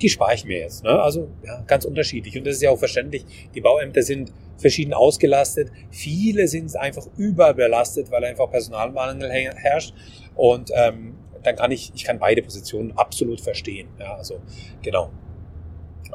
die 0.00 0.08
spare 0.08 0.34
ich 0.34 0.44
mir 0.44 0.58
jetzt. 0.58 0.84
Ne? 0.84 0.90
Also 0.90 1.28
ja, 1.44 1.62
ganz 1.66 1.84
unterschiedlich. 1.84 2.36
Und 2.36 2.46
das 2.46 2.56
ist 2.56 2.62
ja 2.62 2.70
auch 2.70 2.78
verständlich. 2.78 3.24
Die 3.54 3.60
Bauämter 3.60 4.02
sind 4.02 4.32
verschieden 4.56 4.94
ausgelastet. 4.94 5.70
Viele 5.90 6.48
sind 6.48 6.74
einfach 6.76 7.06
überbelastet, 7.16 8.10
weil 8.10 8.24
einfach 8.24 8.50
Personalmangel 8.50 9.30
herrscht. 9.30 9.94
Und 10.34 10.70
ähm, 10.74 11.14
dann 11.42 11.56
kann 11.56 11.70
ich, 11.70 11.92
ich 11.94 12.04
kann 12.04 12.18
beide 12.18 12.42
Positionen 12.42 12.92
absolut 12.92 13.40
verstehen. 13.40 13.88
Ja, 13.98 14.16
also 14.16 14.40
genau. 14.82 15.10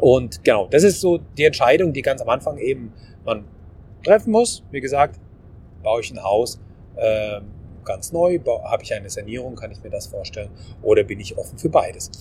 Und 0.02 0.44
genau, 0.44 0.68
das 0.68 0.84
ist 0.84 1.02
so 1.02 1.20
die 1.38 1.44
Entscheidung, 1.44 1.94
die 1.94 2.02
ganz 2.02 2.22
am 2.22 2.30
Anfang 2.30 2.58
eben 2.58 2.94
man 3.26 3.46
treffen 4.04 4.32
muss. 4.32 4.64
Wie 4.72 4.82
gesagt, 4.82 5.20
baue 5.84 6.02
ich 6.02 6.12
ein 6.12 6.24
Haus 6.24 6.60
äh, 6.96 7.42
ganz 7.84 8.12
neu, 8.12 8.40
habe 8.46 8.84
ich 8.84 8.94
eine 8.94 9.10
Sanierung, 9.10 9.56
kann 9.56 9.72
ich 9.72 9.84
mir 9.84 9.90
das 9.90 10.08
vorstellen, 10.08 10.52
oder 10.82 11.04
bin 11.04 11.20
ich 11.20 11.38
offen 11.38 11.58
für 11.58 11.70
beides. 11.70 12.12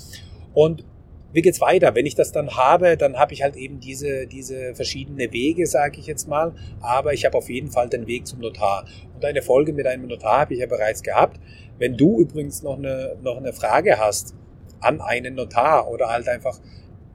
Und 0.55 0.85
wie 1.33 1.43
geht's 1.43 1.61
weiter? 1.61 1.95
Wenn 1.95 2.07
ich 2.07 2.15
das 2.15 2.33
dann 2.33 2.57
habe, 2.57 2.97
dann 2.97 3.17
habe 3.17 3.35
ich 3.35 3.43
halt 3.43 3.57
eben 3.57 3.81
diese, 3.81 4.27
diese 4.27 4.75
verschiedene 4.75 5.31
Wege, 5.33 5.67
sage 5.67 6.01
ich 6.01 6.07
jetzt 6.07 6.27
mal. 6.27 6.55
Aber 6.81 7.13
ich 7.13 7.25
habe 7.25 7.37
auf 7.37 7.51
jeden 7.51 7.71
Fall 7.71 7.89
den 7.89 8.07
Weg 8.07 8.27
zum 8.27 8.41
Notar. 8.41 8.87
Und 9.15 9.25
eine 9.25 9.43
Folge 9.43 9.73
mit 9.73 9.87
einem 9.87 10.07
Notar 10.07 10.41
habe 10.41 10.55
ich 10.55 10.61
ja 10.61 10.67
bereits 10.67 11.03
gehabt. 11.03 11.39
Wenn 11.79 11.97
du 11.97 12.21
übrigens 12.21 12.63
noch 12.63 12.79
eine, 12.79 13.17
noch 13.23 13.37
eine 13.37 13.53
Frage 13.53 13.99
hast 13.99 14.35
an 14.81 15.01
einen 15.01 15.35
Notar 15.35 15.91
oder 15.91 16.09
halt 16.09 16.29
einfach 16.29 16.59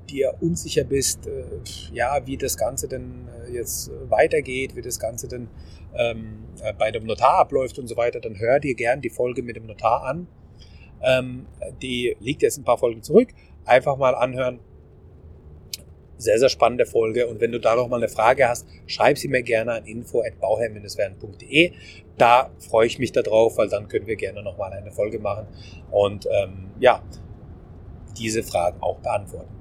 dir 0.10 0.36
unsicher 0.42 0.84
bist, 0.84 1.26
äh, 1.28 1.44
ja, 1.92 2.26
wie 2.26 2.38
das 2.38 2.58
Ganze 2.58 2.88
denn 2.88 3.28
äh, 3.48 3.54
jetzt 3.54 3.90
weitergeht, 4.10 4.76
wie 4.76 4.82
das 4.82 5.00
Ganze 5.00 5.28
denn 5.28 5.48
ähm, 5.96 6.44
äh, 6.62 6.74
bei 6.74 6.92
dem 6.92 7.06
Notar 7.06 7.40
abläuft 7.40 7.80
und 7.80 7.88
so 7.88 7.98
weiter, 7.98 8.20
dann 8.20 8.38
hör 8.38 8.60
dir 8.60 8.76
gern 8.76 9.02
die 9.02 9.10
Folge 9.10 9.42
mit 9.42 9.56
dem 9.56 9.66
Notar 9.66 10.04
an. 10.04 10.28
Ähm, 11.02 11.48
die 11.82 12.16
liegt 12.20 12.44
jetzt 12.44 12.58
ein 12.58 12.64
paar 12.64 12.78
Folgen 12.78 13.02
zurück 13.02 13.30
einfach 13.66 13.98
mal 13.98 14.16
anhören. 14.16 14.60
Sehr, 16.18 16.40
sehr 16.40 16.50
spannende 16.50 16.86
Folge. 16.86 17.28
Und 17.28 17.42
wenn 17.42 17.52
du 17.52 17.60
da 17.60 17.76
noch 17.76 17.90
mal 17.90 17.98
eine 17.98 18.08
Frage 18.08 18.48
hast, 18.48 18.66
schreib 18.86 19.18
sie 19.18 19.28
mir 19.28 19.44
gerne 19.44 19.74
an 19.74 19.86
info.bauherr-werden.de. 19.86 21.74
Da 22.18 22.52
freue 22.60 22.88
ich 22.88 23.00
mich 23.00 23.12
darauf, 23.12 23.58
weil 23.58 23.68
dann 23.68 23.88
können 23.88 24.08
wir 24.08 24.16
gerne 24.16 24.42
noch 24.42 24.58
mal 24.58 24.72
eine 24.72 24.92
Folge 24.92 25.20
machen 25.20 25.48
und 25.92 26.28
ähm, 26.32 26.72
ja, 26.80 27.04
diese 28.18 28.44
Fragen 28.44 28.82
auch 28.82 29.00
beantworten. 29.00 29.54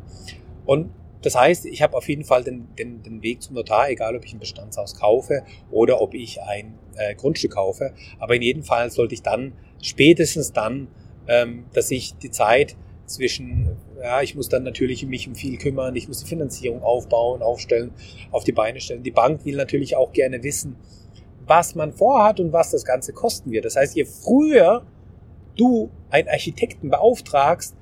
Und 0.66 0.90
das 1.22 1.36
heißt, 1.36 1.66
ich 1.66 1.82
habe 1.82 1.96
auf 1.96 2.08
jeden 2.08 2.24
Fall 2.24 2.42
den, 2.44 2.68
den, 2.76 3.02
den 3.02 3.22
Weg 3.22 3.42
zum 3.42 3.54
Notar, 3.54 3.88
egal 3.88 4.16
ob 4.16 4.24
ich 4.24 4.32
ein 4.32 4.40
Bestandshaus 4.40 4.96
kaufe 4.98 5.44
oder 5.70 6.00
ob 6.00 6.14
ich 6.14 6.42
ein 6.42 6.78
äh, 6.96 7.14
Grundstück 7.14 7.52
kaufe. 7.52 7.94
Aber 8.18 8.34
in 8.34 8.42
jedem 8.42 8.64
Fall 8.64 8.90
sollte 8.90 9.14
ich 9.14 9.22
dann, 9.22 9.52
spätestens 9.80 10.52
dann, 10.52 10.88
ähm, 11.28 11.64
dass 11.72 11.90
ich 11.90 12.16
die 12.16 12.30
Zeit 12.30 12.76
zwischen, 13.06 13.76
ja, 14.00 14.22
ich 14.22 14.34
muss 14.34 14.48
dann 14.48 14.62
natürlich 14.62 15.06
mich 15.06 15.28
um 15.28 15.34
viel 15.34 15.58
kümmern, 15.58 15.94
ich 15.96 16.08
muss 16.08 16.20
die 16.20 16.28
Finanzierung 16.28 16.82
aufbauen, 16.82 17.42
aufstellen, 17.42 17.92
auf 18.30 18.44
die 18.44 18.52
Beine 18.52 18.80
stellen. 18.80 19.02
Die 19.02 19.10
Bank 19.10 19.44
will 19.44 19.56
natürlich 19.56 19.96
auch 19.96 20.12
gerne 20.12 20.42
wissen, 20.42 20.76
was 21.46 21.74
man 21.74 21.92
vorhat 21.92 22.40
und 22.40 22.52
was 22.52 22.70
das 22.70 22.84
Ganze 22.84 23.12
kosten 23.12 23.50
wird. 23.50 23.64
Das 23.64 23.76
heißt, 23.76 23.96
je 23.96 24.04
früher 24.04 24.84
du 25.56 25.90
einen 26.10 26.28
Architekten 26.28 26.90
beauftragst, 26.90 27.74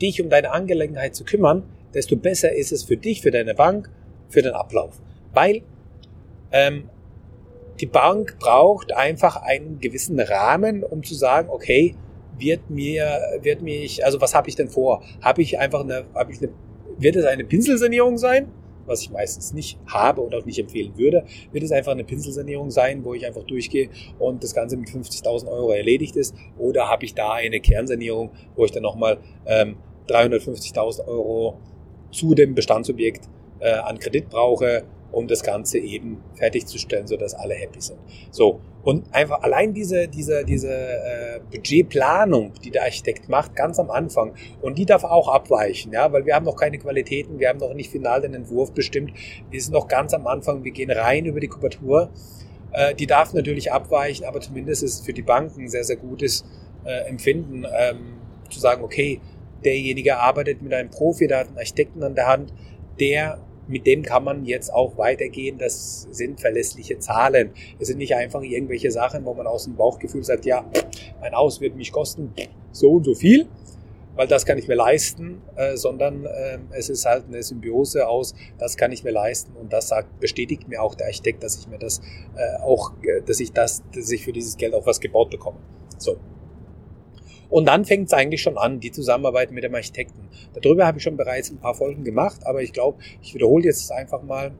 dich 0.00 0.22
um 0.22 0.30
deine 0.30 0.52
Angelegenheit 0.52 1.14
zu 1.14 1.24
kümmern, 1.24 1.64
desto 1.94 2.16
besser 2.16 2.54
ist 2.54 2.72
es 2.72 2.84
für 2.84 2.96
dich, 2.96 3.20
für 3.22 3.30
deine 3.30 3.54
Bank, 3.54 3.90
für 4.28 4.42
den 4.42 4.52
Ablauf. 4.52 5.00
Weil 5.32 5.62
ähm, 6.52 6.88
die 7.80 7.86
Bank 7.86 8.38
braucht 8.38 8.92
einfach 8.92 9.36
einen 9.36 9.80
gewissen 9.80 10.20
Rahmen, 10.20 10.84
um 10.84 11.02
zu 11.02 11.14
sagen, 11.14 11.48
okay, 11.50 11.96
wird 12.38 12.70
mir, 12.70 13.20
wird 13.42 13.62
mich, 13.62 14.04
also 14.04 14.20
was 14.20 14.34
habe 14.34 14.48
ich 14.48 14.56
denn 14.56 14.68
vor? 14.68 15.02
Habe 15.20 15.42
ich 15.42 15.58
einfach 15.58 15.80
eine, 15.80 16.04
habe 16.14 16.32
ich 16.32 16.38
eine, 16.38 16.50
wird 16.98 17.16
es 17.16 17.24
eine 17.24 17.44
Pinselsanierung 17.44 18.18
sein? 18.18 18.48
Was 18.86 19.02
ich 19.02 19.10
meistens 19.10 19.52
nicht 19.52 19.78
habe 19.86 20.20
und 20.20 20.34
auch 20.34 20.44
nicht 20.44 20.58
empfehlen 20.58 20.96
würde, 20.96 21.24
wird 21.52 21.62
es 21.62 21.70
einfach 21.70 21.92
eine 21.92 22.02
Pinselsanierung 22.02 22.70
sein, 22.70 23.04
wo 23.04 23.14
ich 23.14 23.24
einfach 23.26 23.44
durchgehe 23.44 23.88
und 24.18 24.42
das 24.42 24.54
Ganze 24.54 24.76
mit 24.76 24.88
50.000 24.88 25.48
Euro 25.48 25.70
erledigt 25.70 26.16
ist? 26.16 26.34
Oder 26.58 26.88
habe 26.88 27.04
ich 27.04 27.14
da 27.14 27.34
eine 27.34 27.60
Kernsanierung, 27.60 28.30
wo 28.56 28.64
ich 28.64 28.72
dann 28.72 28.82
nochmal 28.82 29.18
ähm, 29.46 29.76
350.000 30.08 31.06
Euro 31.06 31.58
zu 32.10 32.34
dem 32.34 32.54
Bestandsobjekt 32.54 33.28
äh, 33.60 33.70
an 33.70 33.98
Kredit 33.98 34.28
brauche 34.28 34.84
um 35.12 35.26
das 35.26 35.42
Ganze 35.42 35.78
eben 35.78 36.22
fertigzustellen, 36.34 37.06
sodass 37.06 37.34
alle 37.34 37.54
happy 37.54 37.80
sind. 37.80 37.98
So. 38.30 38.60
Und 38.82 39.12
einfach 39.14 39.42
allein 39.42 39.74
diese, 39.74 40.08
diese, 40.08 40.44
diese 40.44 40.72
äh, 40.72 41.40
Budgetplanung, 41.50 42.52
die 42.64 42.70
der 42.70 42.84
Architekt 42.84 43.28
macht, 43.28 43.54
ganz 43.54 43.78
am 43.78 43.90
Anfang, 43.90 44.34
und 44.62 44.78
die 44.78 44.86
darf 44.86 45.04
auch 45.04 45.28
abweichen, 45.28 45.92
ja, 45.92 46.10
weil 46.12 46.24
wir 46.24 46.34
haben 46.34 46.46
noch 46.46 46.56
keine 46.56 46.78
Qualitäten, 46.78 47.38
wir 47.38 47.50
haben 47.50 47.58
noch 47.58 47.74
nicht 47.74 47.90
final 47.90 48.22
den 48.22 48.32
Entwurf 48.32 48.72
bestimmt, 48.72 49.12
wir 49.50 49.60
sind 49.60 49.74
noch 49.74 49.86
ganz 49.86 50.14
am 50.14 50.26
Anfang, 50.26 50.64
wir 50.64 50.72
gehen 50.72 50.90
rein 50.90 51.26
über 51.26 51.40
die 51.40 51.48
Kubatur. 51.48 52.10
Äh, 52.72 52.94
die 52.94 53.06
darf 53.06 53.34
natürlich 53.34 53.72
abweichen, 53.72 54.24
aber 54.24 54.40
zumindest 54.40 54.82
ist 54.82 54.94
es 54.94 55.00
für 55.00 55.12
die 55.12 55.22
Banken 55.22 55.68
sehr, 55.68 55.84
sehr 55.84 55.96
gutes 55.96 56.44
äh, 56.84 57.08
Empfinden, 57.08 57.66
ähm, 57.78 58.18
zu 58.48 58.60
sagen, 58.60 58.82
okay, 58.82 59.20
derjenige 59.64 60.18
arbeitet 60.18 60.62
mit 60.62 60.72
einem 60.72 60.90
Profi, 60.90 61.26
der 61.26 61.40
hat 61.40 61.48
einen 61.48 61.58
Architekten 61.58 62.02
an 62.02 62.14
der 62.14 62.26
Hand, 62.26 62.52
der 62.98 63.38
mit 63.70 63.86
dem 63.86 64.02
kann 64.02 64.24
man 64.24 64.44
jetzt 64.44 64.72
auch 64.72 64.98
weitergehen. 64.98 65.58
Das 65.58 66.08
sind 66.10 66.40
verlässliche 66.40 66.98
Zahlen. 66.98 67.50
Es 67.78 67.88
sind 67.88 67.98
nicht 67.98 68.14
einfach 68.14 68.42
irgendwelche 68.42 68.90
Sachen, 68.90 69.24
wo 69.24 69.34
man 69.34 69.46
aus 69.46 69.64
dem 69.64 69.76
Bauchgefühl 69.76 70.24
sagt, 70.24 70.44
ja, 70.44 70.64
mein 71.20 71.34
Haus 71.34 71.60
wird 71.60 71.76
mich 71.76 71.92
kosten 71.92 72.32
so 72.72 72.92
und 72.92 73.04
so 73.04 73.14
viel, 73.14 73.46
weil 74.16 74.26
das 74.26 74.44
kann 74.44 74.58
ich 74.58 74.68
mir 74.68 74.74
leisten, 74.74 75.40
äh, 75.56 75.76
sondern 75.76 76.24
äh, 76.26 76.58
es 76.72 76.88
ist 76.88 77.06
halt 77.06 77.24
eine 77.28 77.42
Symbiose 77.42 78.06
aus, 78.06 78.34
das 78.58 78.76
kann 78.76 78.92
ich 78.92 79.04
mir 79.04 79.12
leisten 79.12 79.52
und 79.56 79.72
das 79.72 79.88
sagt, 79.88 80.20
bestätigt 80.20 80.68
mir 80.68 80.82
auch 80.82 80.94
der 80.94 81.06
Architekt, 81.06 81.42
dass 81.42 81.56
ich 81.56 81.68
mir 81.68 81.78
das 81.78 82.00
äh, 82.36 82.60
auch, 82.62 82.92
äh, 83.02 83.22
dass 83.22 83.40
ich 83.40 83.52
das, 83.52 83.82
dass 83.94 84.10
ich 84.10 84.24
für 84.24 84.32
dieses 84.32 84.56
Geld 84.56 84.74
auch 84.74 84.86
was 84.86 85.00
gebaut 85.00 85.30
bekomme. 85.30 85.58
So. 85.98 86.16
Und 87.50 87.66
dann 87.66 87.84
fängt 87.84 88.06
es 88.06 88.12
eigentlich 88.12 88.42
schon 88.42 88.56
an, 88.56 88.80
die 88.80 88.92
Zusammenarbeit 88.92 89.50
mit 89.50 89.64
dem 89.64 89.74
Architekten. 89.74 90.28
Darüber 90.54 90.86
habe 90.86 90.98
ich 90.98 91.04
schon 91.04 91.16
bereits 91.16 91.50
ein 91.50 91.58
paar 91.58 91.74
Folgen 91.74 92.04
gemacht, 92.04 92.46
aber 92.46 92.62
ich 92.62 92.72
glaube, 92.72 92.98
ich 93.20 93.34
wiederhole 93.34 93.64
jetzt 93.64 93.90
einfach 93.92 94.22
mal. 94.22 94.52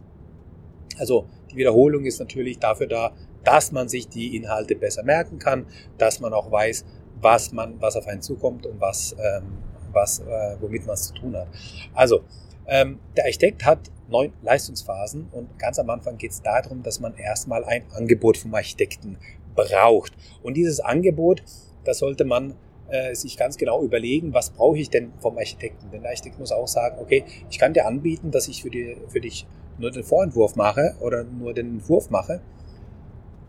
Also 0.98 1.26
die 1.50 1.56
Wiederholung 1.56 2.04
ist 2.04 2.18
natürlich 2.18 2.58
dafür 2.58 2.86
da, 2.88 3.12
dass 3.44 3.72
man 3.72 3.88
sich 3.88 4.08
die 4.08 4.36
Inhalte 4.36 4.74
besser 4.74 5.02
merken 5.02 5.38
kann, 5.38 5.66
dass 5.98 6.20
man 6.20 6.32
auch 6.34 6.50
weiß, 6.50 6.84
was 7.20 7.52
man, 7.52 7.80
was 7.80 7.96
auf 7.96 8.06
einen 8.06 8.22
zukommt 8.22 8.66
und 8.66 8.80
was, 8.80 9.14
ähm, 9.18 9.58
was, 9.92 10.20
äh, 10.20 10.56
womit 10.60 10.86
man 10.86 10.94
es 10.94 11.08
zu 11.08 11.14
tun 11.14 11.36
hat. 11.36 11.48
Also 11.94 12.22
ähm, 12.66 12.98
der 13.16 13.24
Architekt 13.24 13.64
hat 13.64 13.90
neun 14.08 14.32
Leistungsphasen 14.42 15.28
und 15.32 15.58
ganz 15.58 15.78
am 15.78 15.90
Anfang 15.90 16.18
geht 16.18 16.32
es 16.32 16.42
darum, 16.42 16.82
dass 16.82 17.00
man 17.00 17.14
erstmal 17.16 17.64
ein 17.64 17.84
Angebot 17.92 18.36
vom 18.36 18.54
Architekten 18.54 19.18
braucht. 19.54 20.12
Und 20.42 20.54
dieses 20.54 20.80
Angebot, 20.80 21.42
das 21.84 21.98
sollte 21.98 22.24
man 22.24 22.54
äh, 22.90 23.14
sich 23.14 23.36
ganz 23.36 23.56
genau 23.56 23.82
überlegen, 23.82 24.34
was 24.34 24.50
brauche 24.50 24.78
ich 24.78 24.90
denn 24.90 25.12
vom 25.18 25.38
Architekten. 25.38 25.90
Denn 25.90 26.02
der 26.02 26.10
Architekt 26.10 26.38
muss 26.38 26.52
auch 26.52 26.68
sagen, 26.68 26.98
okay, 27.00 27.24
ich 27.48 27.58
kann 27.58 27.72
dir 27.72 27.86
anbieten, 27.86 28.30
dass 28.30 28.48
ich 28.48 28.62
für, 28.62 28.70
die, 28.70 28.96
für 29.08 29.20
dich 29.20 29.46
nur 29.78 29.90
den 29.90 30.04
Vorentwurf 30.04 30.56
mache 30.56 30.94
oder 31.00 31.24
nur 31.24 31.54
den 31.54 31.78
Entwurf 31.78 32.10
mache 32.10 32.40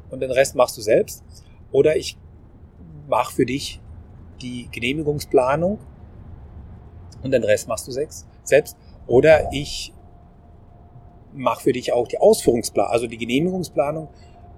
und 0.09 0.21
den 0.21 0.31
Rest 0.31 0.55
machst 0.55 0.77
du 0.77 0.81
selbst. 0.81 1.23
Oder 1.71 1.95
ich 1.95 2.17
mache 3.07 3.33
für 3.33 3.45
dich 3.45 3.81
die 4.41 4.67
Genehmigungsplanung 4.71 5.79
und 7.23 7.31
den 7.31 7.43
Rest 7.43 7.67
machst 7.67 7.87
du 7.87 7.91
selbst. 7.91 8.77
Oder 9.07 9.51
ich 9.51 9.93
mach 11.33 11.61
für 11.61 11.73
dich 11.73 11.93
auch 11.93 12.07
die 12.07 12.17
Ausführungsplanung, 12.17 12.91
also 12.91 13.07
die 13.07 13.17
Genehmigungsplanung 13.17 14.09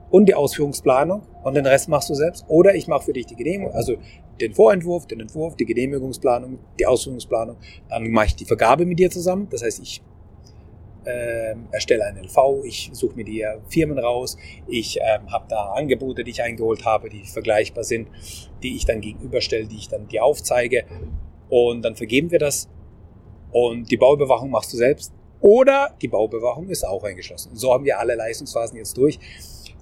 und 0.09 0.27
die 0.27 0.35
Ausführungsplanung 0.35 1.23
und 1.43 1.55
den 1.55 1.65
Rest 1.65 1.89
machst 1.89 2.09
du 2.09 2.13
selbst. 2.13 2.45
Oder 2.47 2.75
ich 2.75 2.87
mache 2.87 3.05
für 3.05 3.13
dich 3.13 3.25
die 3.25 3.35
Genehmigung, 3.35 3.73
also 3.73 3.95
den 4.39 4.53
Vorentwurf, 4.53 5.07
den 5.07 5.19
Entwurf, 5.19 5.55
die 5.55 5.65
Genehmigungsplanung, 5.65 6.59
die 6.79 6.85
Ausführungsplanung. 6.85 7.57
Dann 7.89 8.09
mache 8.11 8.27
ich 8.27 8.35
die 8.35 8.45
Vergabe 8.45 8.85
mit 8.85 8.99
dir 8.99 9.09
zusammen. 9.09 9.47
Das 9.49 9.63
heißt, 9.63 9.81
ich 9.81 10.01
äh, 11.05 11.55
erstelle 11.71 12.05
einen 12.05 12.23
LV, 12.23 12.63
ich 12.63 12.89
suche 12.93 13.15
mir 13.15 13.25
die 13.25 13.45
Firmen 13.67 13.99
raus, 13.99 14.37
ich 14.67 14.99
äh, 14.99 15.19
habe 15.31 15.45
da 15.49 15.73
Angebote, 15.73 16.23
die 16.23 16.31
ich 16.31 16.41
eingeholt 16.41 16.85
habe, 16.85 17.09
die 17.09 17.25
vergleichbar 17.25 17.83
sind, 17.83 18.07
die 18.61 18.75
ich 18.75 18.85
dann 18.85 19.01
gegenüberstelle, 19.01 19.67
die 19.67 19.77
ich 19.77 19.89
dann 19.89 20.07
dir 20.07 20.23
aufzeige 20.23 20.85
und 21.49 21.83
dann 21.83 21.95
vergeben 21.95 22.31
wir 22.31 22.39
das 22.39 22.69
und 23.51 23.91
die 23.91 23.97
Bauüberwachung 23.97 24.49
machst 24.49 24.71
du 24.73 24.77
selbst 24.77 25.13
oder 25.41 25.93
die 26.01 26.07
Bauüberwachung 26.07 26.69
ist 26.69 26.85
auch 26.85 27.03
eingeschlossen. 27.03 27.51
So 27.53 27.73
haben 27.73 27.83
wir 27.83 27.99
alle 27.99 28.15
Leistungsphasen 28.15 28.77
jetzt 28.77 28.95
durch. 28.97 29.19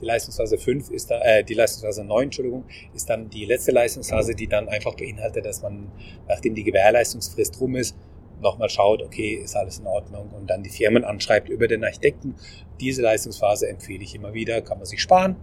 Die 0.02 0.06
Leistungsphase 0.06 0.58
5 0.58 0.90
ist 0.90 1.12
da, 1.12 1.22
äh, 1.22 1.44
die 1.44 1.54
Leistungsphase 1.54 2.04
9, 2.04 2.24
Entschuldigung, 2.24 2.66
ist 2.94 3.10
dann 3.10 3.30
die 3.30 3.46
letzte 3.46 3.72
Leistungsphase, 3.72 4.34
die 4.34 4.48
dann 4.48 4.68
einfach 4.68 4.96
beinhaltet, 4.96 5.46
dass 5.46 5.62
man, 5.62 5.92
nachdem 6.28 6.56
die 6.56 6.64
Gewährleistungsfrist 6.64 7.62
rum 7.62 7.76
ist, 7.76 7.96
nochmal 8.42 8.70
schaut, 8.70 9.04
okay, 9.04 9.36
ist 9.36 9.56
alles 9.56 9.80
in 9.80 9.86
Ordnung 9.86 10.32
und 10.32 10.50
dann 10.50 10.64
die 10.64 10.70
Firmen 10.70 11.04
anschreibt 11.04 11.50
über 11.50 11.68
den 11.68 11.84
Architekten. 11.84 12.36
Diese 12.80 13.04
Leistungsphase 13.04 13.70
empfehle 13.70 14.04
ich 14.04 14.16
immer 14.16 14.34
wieder, 14.34 14.62
kann 14.62 14.80
man 14.80 14.86
sich 14.86 15.02
sparen. 15.02 15.36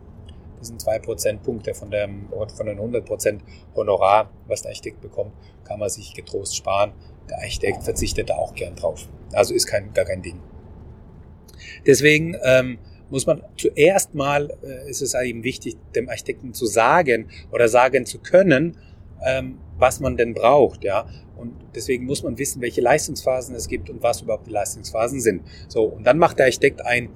Das 0.59 0.68
sind 0.68 0.81
zwei 0.81 0.99
Prozentpunkte 0.99 1.73
von, 1.73 1.92
dem, 1.92 2.29
von 2.29 2.66
den 2.66 2.79
100 2.79 3.05
Prozent 3.05 3.44
Honorar, 3.77 4.31
was 4.49 4.62
der 4.62 4.71
Architekt 4.71 5.01
bekommt, 5.01 5.33
kann 5.62 5.79
man 5.79 5.88
sich 5.88 6.14
getrost 6.14 6.57
sparen. 6.57 6.92
Der 7.31 7.38
Architekt 7.38 7.85
verzichtet 7.85 8.31
da 8.31 8.35
auch 8.35 8.55
gern 8.55 8.75
drauf. 8.75 9.09
Also 9.33 9.55
ist 9.55 9.66
kein, 9.66 9.92
gar 9.92 10.05
kein 10.05 10.23
Ding. 10.23 10.40
Deswegen 11.87 12.37
ähm, 12.42 12.79
muss 13.11 13.27
man 13.27 13.42
zuerst 13.57 14.14
mal, 14.14 14.51
äh, 14.62 14.90
ist 14.90 15.03
es 15.03 15.14
eben 15.14 15.44
wichtig, 15.44 15.77
dem 15.94 16.09
Architekten 16.09 16.55
zu 16.55 16.66
sagen 16.66 17.29
oder 17.53 17.68
sagen 17.68 18.07
zu 18.07 18.18
können, 18.18 18.77
ähm, 19.25 19.59
was 19.79 20.01
man 20.01 20.16
denn 20.16 20.35
braucht, 20.35 20.85
ja. 20.85 21.07
Und 21.37 21.55
deswegen 21.75 22.05
muss 22.05 22.23
man 22.23 22.37
wissen, 22.38 22.61
welche 22.61 22.81
Leistungsphasen 22.81 23.55
es 23.55 23.68
gibt 23.68 23.90
und 23.90 24.03
was 24.03 24.23
überhaupt 24.23 24.47
die 24.49 24.53
Leistungsphasen 24.53 25.21
sind. 25.21 25.42
So, 25.68 25.85
und 25.85 26.05
dann 26.05 26.18
macht 26.18 26.38
der 26.38 26.47
Architekt 26.47 26.85
ein 26.85 27.11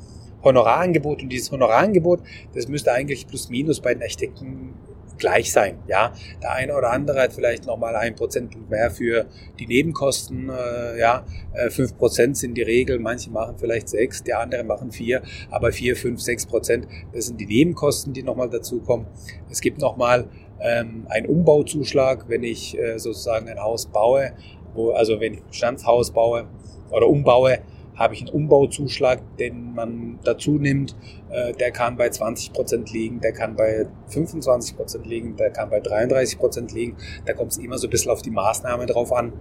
Honorarangebot 0.45 1.23
und 1.23 1.29
dieses 1.29 1.51
Honorarangebot, 1.51 2.21
das 2.55 2.69
müsste 2.69 2.93
eigentlich 2.93 3.27
plus 3.27 3.49
minus 3.49 3.81
bei 3.81 3.95
den 3.95 4.03
Architekten 4.03 4.75
gleich 5.23 5.53
sein. 5.53 5.79
Ja, 5.87 6.13
der 6.43 6.53
eine 6.53 6.77
oder 6.77 6.91
andere 6.91 7.21
hat 7.21 7.33
vielleicht 7.33 7.65
nochmal 7.65 7.95
ein 7.95 8.17
Prozentpunkt 8.17 8.69
mehr 8.71 8.91
für 8.91 9.27
die 9.59 9.67
Nebenkosten. 9.67 10.51
Äh, 10.51 10.99
ja, 10.99 11.25
äh, 11.55 11.71
fünf 11.71 11.97
Prozent 11.97 12.37
sind 12.37 12.55
die 12.55 12.63
Regel. 12.63 12.99
Manche 12.99 13.31
machen 13.31 13.55
vielleicht 13.57 13.89
sechs, 13.89 14.25
der 14.25 14.41
andere 14.41 14.65
machen 14.65 14.91
vier. 14.91 15.23
Aber 15.51 15.71
vier, 15.71 15.95
fünf, 15.95 16.21
sechs 16.21 16.45
Prozent, 16.45 16.89
das 17.13 17.27
sind 17.27 17.41
die 17.41 17.47
Nebenkosten, 17.47 18.13
die 18.13 18.25
nochmal 18.25 18.51
dazukommen. 18.51 19.07
Es 19.49 19.61
gibt 19.61 19.81
nochmal 19.81 20.29
ähm, 20.61 21.07
einen 21.09 21.27
Umbauzuschlag, 21.27 22.29
wenn 22.29 22.43
ich 22.43 22.77
äh, 22.77 22.99
sozusagen 22.99 23.49
ein 23.49 23.61
Haus 23.61 23.87
baue, 23.87 24.33
wo, 24.75 24.91
also 24.91 25.21
wenn 25.21 25.35
ich 25.35 25.41
ein 25.41 25.49
Bestandshaus 25.49 26.11
baue 26.11 26.49
oder 26.91 27.07
umbaue, 27.07 27.61
habe 27.95 28.15
ich 28.15 28.21
einen 28.21 28.31
Umbauzuschlag, 28.31 29.21
den 29.39 29.75
man 29.75 30.19
dazu 30.25 30.53
nimmt. 30.53 30.97
Äh, 31.31 31.53
der 31.53 31.71
kann 31.71 31.97
bei 31.97 32.09
20 32.09 32.53
Prozent 32.53 32.93
liegen, 32.93 33.21
der 33.21 33.33
kann 33.33 33.57
bei 33.57 33.87
25 34.09 34.77
Prozent 34.77 35.07
liegen, 35.07 35.37
der 35.37 35.51
kann 35.51 35.71
bei 35.71 35.81
33 35.81 36.39
Prozent 36.39 36.73
liegen. 36.73 36.97
Da 37.27 37.35
kommt 37.35 37.53
es 37.53 37.59
immer 37.59 37.79
so 37.79 37.87
ein 37.87 37.91
bisschen 37.91 38.11
auf 38.11 38.23
die 38.23 38.31
Maßnahme 38.31 38.87
drauf 38.87 39.13
an. 39.13 39.33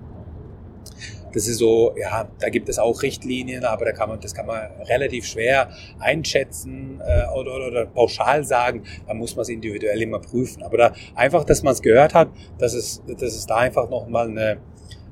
Das 1.34 1.48
ist 1.48 1.58
so, 1.58 1.96
ja, 1.98 2.30
da 2.40 2.50
gibt 2.50 2.68
es 2.70 2.78
auch 2.78 3.02
Richtlinien, 3.02 3.64
aber 3.64 3.86
da 3.86 3.92
kann 3.94 4.10
man, 4.10 4.20
das 4.20 4.34
kann 4.34 4.46
man 4.46 4.70
relativ 4.88 5.26
schwer 5.26 5.70
einschätzen 6.00 7.02
äh, 7.02 7.28
oder, 7.34 7.56
oder, 7.56 7.68
oder 7.68 7.86
pauschal 7.86 8.44
sagen. 8.44 8.84
Da 9.08 9.14
muss 9.14 9.36
man 9.36 9.44
es 9.44 9.50
individuell 9.50 10.02
immer 10.02 10.20
prüfen. 10.20 10.64
Aber 10.64 10.78
da 10.78 10.94
einfach, 11.16 11.44
dass 11.44 11.64
man 11.64 11.74
es 11.74 11.82
gehört 11.82 12.14
hat, 12.14 12.30
dass 12.58 12.74
es, 12.74 13.02
dass 13.08 13.34
es 13.34 13.46
da 13.46 13.58
einfach 13.58 13.90
nochmal 13.90 14.28
eine, 14.28 14.58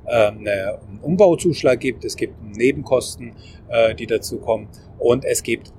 einen 0.09 0.99
Umbauzuschlag 1.01 1.79
gibt, 1.79 2.05
es 2.05 2.15
gibt 2.15 2.33
Nebenkosten, 2.43 3.33
äh, 3.69 3.95
die 3.95 4.07
dazu 4.07 4.37
kommen 4.39 4.67
und 4.97 5.25
es 5.25 5.43
gibt 5.43 5.71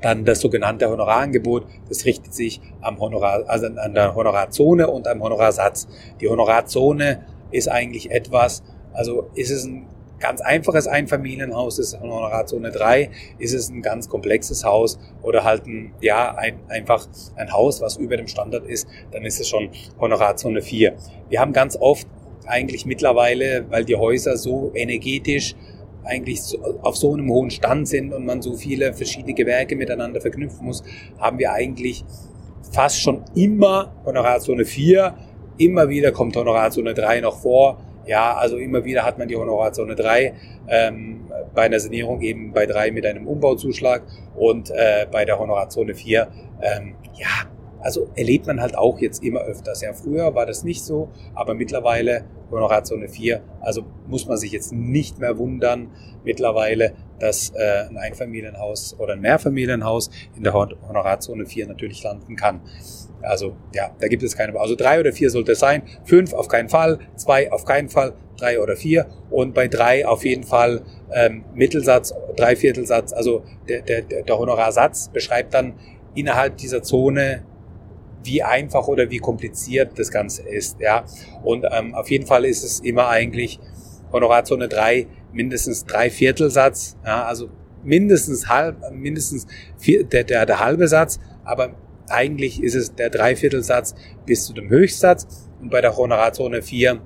dann 0.00 0.24
das 0.24 0.40
sogenannte 0.40 0.88
Honorarangebot, 0.88 1.66
das 1.88 2.04
richtet 2.04 2.32
sich 2.32 2.60
am 2.80 3.00
Honorar, 3.00 3.44
also 3.48 3.66
an 3.66 3.94
der 3.94 4.14
Honorarzone 4.14 4.88
und 4.88 5.08
am 5.08 5.22
Honorarsatz. 5.22 5.88
Die 6.20 6.28
Honorarzone 6.28 7.24
ist 7.50 7.68
eigentlich 7.68 8.10
etwas, 8.10 8.62
also 8.92 9.28
ist 9.34 9.50
es 9.50 9.64
ein 9.64 9.86
ganz 10.18 10.40
einfaches 10.40 10.86
Einfamilienhaus, 10.86 11.78
ist 11.78 11.98
Honorarzone 12.00 12.70
3, 12.70 13.10
ist 13.38 13.54
es 13.54 13.70
ein 13.70 13.82
ganz 13.82 14.08
komplexes 14.08 14.64
Haus 14.64 14.98
oder 15.22 15.44
halt 15.44 15.66
ein, 15.66 15.94
ja, 16.00 16.34
ein, 16.34 16.58
einfach 16.68 17.06
ein 17.36 17.52
Haus, 17.52 17.80
was 17.80 17.96
über 17.96 18.16
dem 18.16 18.26
Standard 18.26 18.66
ist, 18.66 18.88
dann 19.12 19.24
ist 19.24 19.40
es 19.40 19.48
schon 19.48 19.70
Honorarzone 20.00 20.62
4. 20.62 20.94
Wir 21.28 21.40
haben 21.40 21.52
ganz 21.52 21.76
oft 21.76 22.06
eigentlich 22.48 22.86
mittlerweile, 22.86 23.66
weil 23.70 23.84
die 23.84 23.96
Häuser 23.96 24.36
so 24.36 24.72
energetisch 24.74 25.54
eigentlich 26.04 26.40
auf 26.82 26.96
so 26.96 27.12
einem 27.12 27.30
hohen 27.30 27.50
Stand 27.50 27.86
sind 27.86 28.12
und 28.12 28.24
man 28.24 28.40
so 28.40 28.54
viele 28.54 28.94
verschiedene 28.94 29.34
Gewerke 29.34 29.76
miteinander 29.76 30.20
verknüpfen 30.20 30.66
muss, 30.66 30.82
haben 31.18 31.38
wir 31.38 31.52
eigentlich 31.52 32.04
fast 32.72 33.00
schon 33.00 33.24
immer 33.34 33.92
Honorarzone 34.04 34.64
4, 34.64 35.14
immer 35.58 35.88
wieder 35.88 36.12
kommt 36.12 36.36
Honorarzone 36.36 36.94
3 36.94 37.20
noch 37.20 37.38
vor. 37.40 37.78
Ja, 38.06 38.34
also 38.34 38.56
immer 38.56 38.84
wieder 38.84 39.04
hat 39.04 39.18
man 39.18 39.28
die 39.28 39.36
Honorarzone 39.36 39.94
3, 39.94 40.32
ähm, 40.68 41.26
bei 41.54 41.62
einer 41.62 41.78
Sanierung 41.78 42.22
eben 42.22 42.52
bei 42.54 42.64
3 42.64 42.90
mit 42.90 43.04
einem 43.04 43.26
Umbauzuschlag 43.26 44.02
und 44.34 44.70
äh, 44.70 45.06
bei 45.10 45.26
der 45.26 45.38
Honorarzone 45.38 45.94
4, 45.94 46.26
ähm, 46.62 46.94
ja, 47.18 47.50
also 47.80 48.08
erlebt 48.14 48.46
man 48.46 48.60
halt 48.60 48.76
auch 48.76 48.98
jetzt 48.98 49.22
immer 49.22 49.40
öfters. 49.40 49.82
Ja, 49.82 49.92
früher 49.92 50.34
war 50.34 50.46
das 50.46 50.64
nicht 50.64 50.82
so, 50.82 51.10
aber 51.34 51.54
mittlerweile 51.54 52.24
Honorarzone 52.50 53.08
4, 53.08 53.42
also 53.60 53.82
muss 54.06 54.26
man 54.26 54.36
sich 54.38 54.52
jetzt 54.52 54.72
nicht 54.72 55.18
mehr 55.18 55.38
wundern 55.38 55.90
mittlerweile, 56.24 56.94
dass 57.18 57.50
äh, 57.54 57.88
ein 57.88 57.96
Einfamilienhaus 57.98 58.98
oder 58.98 59.14
ein 59.14 59.20
Mehrfamilienhaus 59.20 60.10
in 60.36 60.44
der 60.44 60.54
Honorarzone 60.54 61.46
4 61.46 61.66
natürlich 61.66 62.02
landen 62.02 62.36
kann. 62.36 62.60
Also 63.22 63.56
ja, 63.74 63.90
da 63.98 64.08
gibt 64.08 64.22
es 64.22 64.36
keine. 64.36 64.58
Also 64.58 64.76
drei 64.76 65.00
oder 65.00 65.12
vier 65.12 65.30
sollte 65.30 65.52
es 65.52 65.58
sein, 65.58 65.82
fünf 66.04 66.32
auf 66.32 66.48
keinen 66.48 66.68
Fall, 66.68 66.98
zwei 67.16 67.50
auf 67.50 67.64
keinen 67.64 67.88
Fall, 67.88 68.14
drei 68.36 68.60
oder 68.60 68.76
vier 68.76 69.06
und 69.30 69.54
bei 69.54 69.68
drei 69.68 70.06
auf 70.06 70.24
jeden 70.24 70.44
Fall 70.44 70.82
ähm, 71.12 71.44
Mittelsatz, 71.54 72.14
Dreiviertelsatz. 72.36 73.12
Also 73.12 73.42
der, 73.68 73.82
der, 73.82 74.02
der 74.02 74.38
Honorarsatz 74.38 75.08
beschreibt 75.08 75.54
dann 75.54 75.74
innerhalb 76.14 76.56
dieser 76.56 76.82
Zone 76.82 77.44
wie 78.24 78.42
einfach 78.42 78.88
oder 78.88 79.10
wie 79.10 79.18
kompliziert 79.18 79.98
das 79.98 80.10
Ganze 80.10 80.42
ist. 80.42 80.80
Ja, 80.80 81.04
und 81.42 81.66
ähm, 81.70 81.94
auf 81.94 82.10
jeden 82.10 82.26
Fall 82.26 82.44
ist 82.44 82.64
es 82.64 82.80
immer 82.80 83.08
eigentlich 83.08 83.58
Honorarzone 84.12 84.68
3 84.68 85.06
mindestens 85.32 85.84
drei 85.84 86.10
Viertelsatz, 86.10 86.96
ja, 87.04 87.24
also 87.24 87.50
mindestens 87.84 88.48
halb, 88.48 88.76
mindestens 88.92 89.46
vier, 89.76 90.04
der, 90.04 90.24
der, 90.24 90.46
der 90.46 90.60
halbe 90.60 90.88
Satz, 90.88 91.20
aber 91.44 91.74
eigentlich 92.08 92.62
ist 92.62 92.74
es 92.74 92.94
der 92.94 93.10
Dreiviertelsatz 93.10 93.94
bis 94.24 94.46
zu 94.46 94.54
dem 94.54 94.70
Höchstsatz 94.70 95.48
und 95.60 95.70
bei 95.70 95.80
der 95.80 95.96
Honorarzone 95.96 96.62
4 96.62 97.00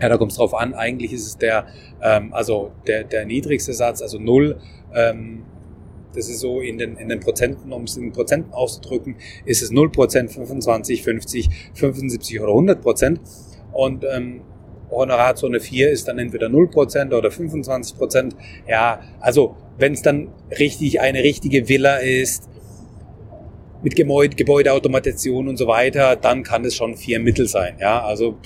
ja, 0.00 0.08
da 0.08 0.18
kommt 0.18 0.32
es 0.32 0.38
drauf 0.38 0.54
an. 0.54 0.74
Eigentlich 0.74 1.12
ist 1.12 1.26
es 1.26 1.38
der, 1.38 1.66
ähm, 2.02 2.32
also 2.34 2.72
der, 2.86 3.04
der 3.04 3.24
niedrigste 3.24 3.72
Satz, 3.72 4.02
also 4.02 4.18
null. 4.18 4.58
Ähm, 4.94 5.44
das 6.14 6.28
ist 6.28 6.40
so 6.40 6.60
in 6.60 6.78
den, 6.78 6.96
in 6.96 7.08
den 7.08 7.20
Prozenten, 7.20 7.72
um 7.72 7.84
es 7.84 7.96
in 7.96 8.12
Prozenten 8.12 8.52
auszudrücken, 8.52 9.16
ist 9.44 9.62
es 9.62 9.70
0%, 9.70 10.28
25, 10.28 11.02
50, 11.02 11.48
75 11.74 12.40
oder 12.40 12.50
100 12.50 12.82
Prozent. 12.82 13.20
Und 13.72 14.04
ähm, 14.04 14.42
Honorarzone 14.90 15.60
4 15.60 15.90
ist 15.90 16.08
dann 16.08 16.18
entweder 16.18 16.46
0% 16.46 17.14
oder 17.14 17.28
25%. 17.28 18.32
Ja, 18.68 19.00
also 19.20 19.56
wenn 19.78 19.92
es 19.92 20.02
dann 20.02 20.28
richtig 20.58 21.00
eine 21.00 21.22
richtige 21.22 21.68
Villa 21.68 21.96
ist, 21.96 22.48
mit 23.82 23.94
Gebäude, 23.94 24.34
Gebäudeautomation 24.34 25.48
und 25.48 25.56
so 25.56 25.66
weiter, 25.66 26.16
dann 26.16 26.42
kann 26.42 26.64
es 26.64 26.74
schon 26.74 26.96
vier 26.96 27.20
Mittel 27.20 27.46
sein. 27.46 27.76
Ja, 27.78 28.02
also 28.02 28.38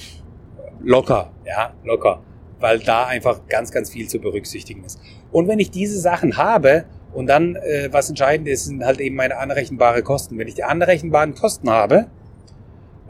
locker, 0.83 1.33
ja, 1.47 1.75
locker, 1.85 2.23
weil 2.59 2.81
da 2.81 3.07
einfach 3.07 3.47
ganz, 3.49 3.71
ganz 3.71 3.91
viel 3.91 4.09
zu 4.09 4.19
berücksichtigen 4.19 4.85
ist. 4.85 5.01
Und 5.31 5.49
wenn 5.49 5.59
ich 5.59 5.71
diese 5.71 5.99
Sachen 5.99 6.37
habe 6.37 6.85
und 7.13 7.27
dann, 7.27 7.57
äh, 7.57 7.89
was 7.91 8.09
entscheidend 8.09 8.49
ist, 8.49 8.67
sind 8.67 8.85
halt 8.85 9.01
eben 9.01 9.17
meine 9.17 9.37
anrechenbare 9.37 10.03
Kosten. 10.03 10.39
Wenn 10.39 10.49
ich 10.49 10.55
die 10.55 10.65
anrechenbaren 10.65 11.35
Kosten 11.35 11.69
habe, 11.69 12.07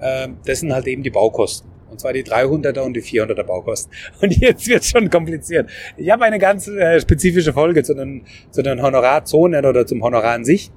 äh, 0.01 0.29
das 0.47 0.61
sind 0.61 0.73
halt 0.73 0.87
eben 0.87 1.03
die 1.03 1.11
Baukosten. 1.11 1.71
Und 1.91 2.01
zwar 2.01 2.13
die 2.13 2.23
300er 2.23 2.81
und 2.81 2.95
die 2.95 3.03
400er 3.03 3.43
Baukosten. 3.43 3.93
Und 4.21 4.37
jetzt 4.37 4.69
wird 4.69 4.85
schon 4.85 5.11
kompliziert. 5.11 5.69
Ich 5.97 6.09
habe 6.09 6.25
eine 6.25 6.39
ganz 6.39 6.69
äh, 6.69 7.01
spezifische 7.01 7.53
Folge 7.53 7.83
zu 7.83 7.95
den, 7.95 8.25
zu 8.53 8.63
den 8.63 8.81
Honorarzonen 8.81 9.67
oder 9.67 9.85
zum 9.85 10.01
Honorar 10.03 10.35
an 10.35 10.45
sich. 10.45 10.71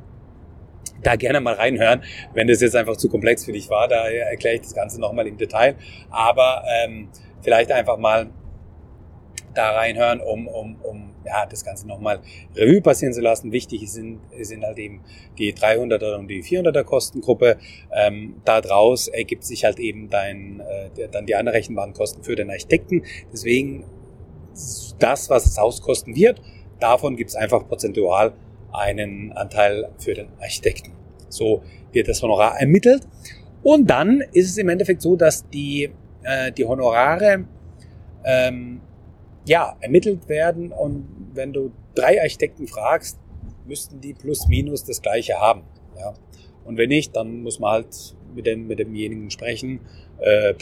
Da 1.04 1.16
gerne 1.16 1.40
mal 1.40 1.54
reinhören, 1.54 2.02
wenn 2.34 2.48
das 2.48 2.62
jetzt 2.62 2.76
einfach 2.76 2.98
zu 2.98 3.10
komplex 3.10 3.46
für 3.46 3.52
dich 3.52 3.70
war. 3.70 3.88
Da 3.88 4.08
erkläre 4.08 4.56
ich 4.56 4.62
das 4.62 4.74
Ganze 4.74 5.00
nochmal 5.00 5.28
im 5.28 5.38
Detail. 5.38 5.76
Aber 6.10 6.64
ähm, 6.84 7.10
vielleicht 7.44 7.72
einfach 7.72 7.98
mal 7.98 8.32
da 9.54 9.70
reinhören, 9.72 10.20
um, 10.20 10.48
um, 10.48 10.78
um 10.82 11.13
ja, 11.26 11.46
das 11.46 11.64
Ganze 11.64 11.88
nochmal 11.88 12.20
Revue 12.56 12.82
passieren 12.82 13.14
zu 13.14 13.22
lassen. 13.22 13.52
Wichtig 13.52 13.92
sind, 13.92 14.20
sind 14.42 14.64
halt 14.64 14.78
eben 14.78 15.02
die 15.38 15.54
300er 15.54 16.16
und 16.16 16.28
die 16.28 16.44
400er 16.44 16.84
Kostengruppe. 16.84 17.58
Ähm, 17.92 18.42
daraus 18.46 19.08
ergibt 19.08 19.44
sich 19.44 19.66
halt 19.66 19.80
eben 19.80 20.10
dein, 20.10 20.62
äh, 20.62 21.08
dann 21.12 21.26
die 21.26 21.36
anrechenbaren 21.36 21.94
Kosten 21.94 22.24
für 22.24 22.36
den 22.36 22.50
Architekten. 22.50 23.04
Deswegen 23.32 23.86
das, 25.00 25.30
was 25.30 25.46
das 25.46 25.58
Haus 25.58 25.82
kosten 25.82 26.16
wird, 26.16 26.42
davon 26.80 27.16
gibt 27.16 27.32
es 27.32 27.36
einfach 27.36 27.68
prozentual 27.68 28.34
einen 28.72 29.32
Anteil 29.34 29.90
für 29.98 30.14
den 30.14 30.28
Architekten. 30.40 30.92
So 31.30 31.64
wird 31.92 32.08
das 32.08 32.22
Honorar 32.22 32.60
ermittelt. 32.60 33.08
Und 33.62 33.90
dann 33.90 34.22
ist 34.34 34.50
es 34.50 34.58
im 34.58 34.70
Endeffekt 34.70 35.02
so, 35.02 35.16
dass 35.16 35.48
die, 35.50 35.90
äh, 36.24 36.52
die 36.52 36.66
Honorare 36.66 37.46
ähm, 38.26 38.82
ja, 39.46 39.76
ermittelt 39.82 40.30
werden 40.30 40.72
und 40.72 41.08
wenn 41.34 41.54
du 41.54 41.72
drei 41.96 42.22
Architekten 42.22 42.68
fragst, 42.68 43.18
müssten 43.66 44.02
die 44.02 44.14
plus 44.14 44.48
minus 44.48 44.84
das 44.84 45.02
gleiche 45.02 45.40
haben. 45.40 45.64
Ja. 45.98 46.14
Und 46.66 46.78
wenn 46.78 46.90
nicht, 46.90 47.16
dann 47.16 47.42
muss 47.42 47.60
man 47.60 47.72
halt 47.72 48.16
mit, 48.36 48.46
dem, 48.46 48.68
mit 48.68 48.80
demjenigen 48.80 49.30
sprechen. 49.30 49.82
Äh, 50.20 50.54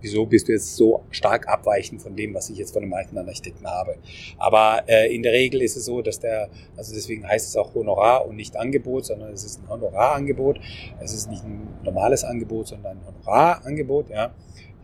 wieso 0.00 0.26
bist 0.26 0.48
du 0.48 0.52
jetzt 0.52 0.76
so 0.76 1.02
stark 1.10 1.48
abweichend 1.48 2.02
von 2.02 2.16
dem, 2.16 2.34
was 2.34 2.50
ich 2.50 2.58
jetzt 2.58 2.72
von 2.72 2.82
einem 2.82 2.94
alten 2.94 3.18
Architekten 3.18 3.66
habe. 3.66 3.96
Aber 4.38 4.82
äh, 4.86 5.14
in 5.14 5.22
der 5.22 5.32
Regel 5.32 5.62
ist 5.62 5.76
es 5.76 5.84
so, 5.84 6.02
dass 6.02 6.18
der, 6.20 6.48
also 6.76 6.94
deswegen 6.94 7.26
heißt 7.26 7.48
es 7.48 7.56
auch 7.56 7.74
Honorar 7.74 8.26
und 8.26 8.36
nicht 8.36 8.56
Angebot, 8.56 9.06
sondern 9.06 9.32
es 9.32 9.44
ist 9.44 9.60
ein 9.62 9.68
Honorarangebot. 9.68 10.60
Es 11.00 11.12
ist 11.12 11.28
nicht 11.28 11.44
ein 11.44 11.68
normales 11.84 12.24
Angebot, 12.24 12.68
sondern 12.68 12.98
ein 12.98 13.06
Honorarangebot. 13.06 14.10
Ja. 14.10 14.34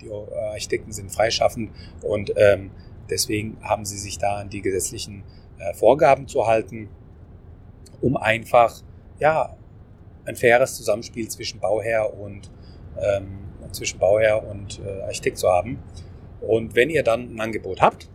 Die 0.00 0.10
Architekten 0.10 0.92
sind 0.92 1.10
freischaffend 1.10 1.70
und 2.02 2.32
ähm, 2.36 2.70
Deswegen 3.10 3.58
haben 3.62 3.84
sie 3.84 3.98
sich 3.98 4.18
da 4.18 4.36
an 4.36 4.50
die 4.50 4.62
gesetzlichen 4.62 5.22
äh, 5.58 5.74
Vorgaben 5.74 6.28
zu 6.28 6.46
halten, 6.46 6.88
um 8.00 8.16
einfach 8.16 8.82
ja 9.18 9.56
ein 10.24 10.36
faires 10.36 10.76
Zusammenspiel 10.76 11.28
zwischen 11.28 11.60
Bauherr 11.60 12.18
und 12.18 12.50
ähm, 13.00 13.38
zwischen 13.72 13.98
Bauherr 13.98 14.46
und 14.48 14.80
äh, 14.84 15.02
Architekt 15.02 15.38
zu 15.38 15.48
haben. 15.48 15.82
Und 16.40 16.74
wenn 16.74 16.90
ihr 16.90 17.02
dann 17.02 17.34
ein 17.34 17.40
Angebot 17.40 17.80
habt, 17.80 18.08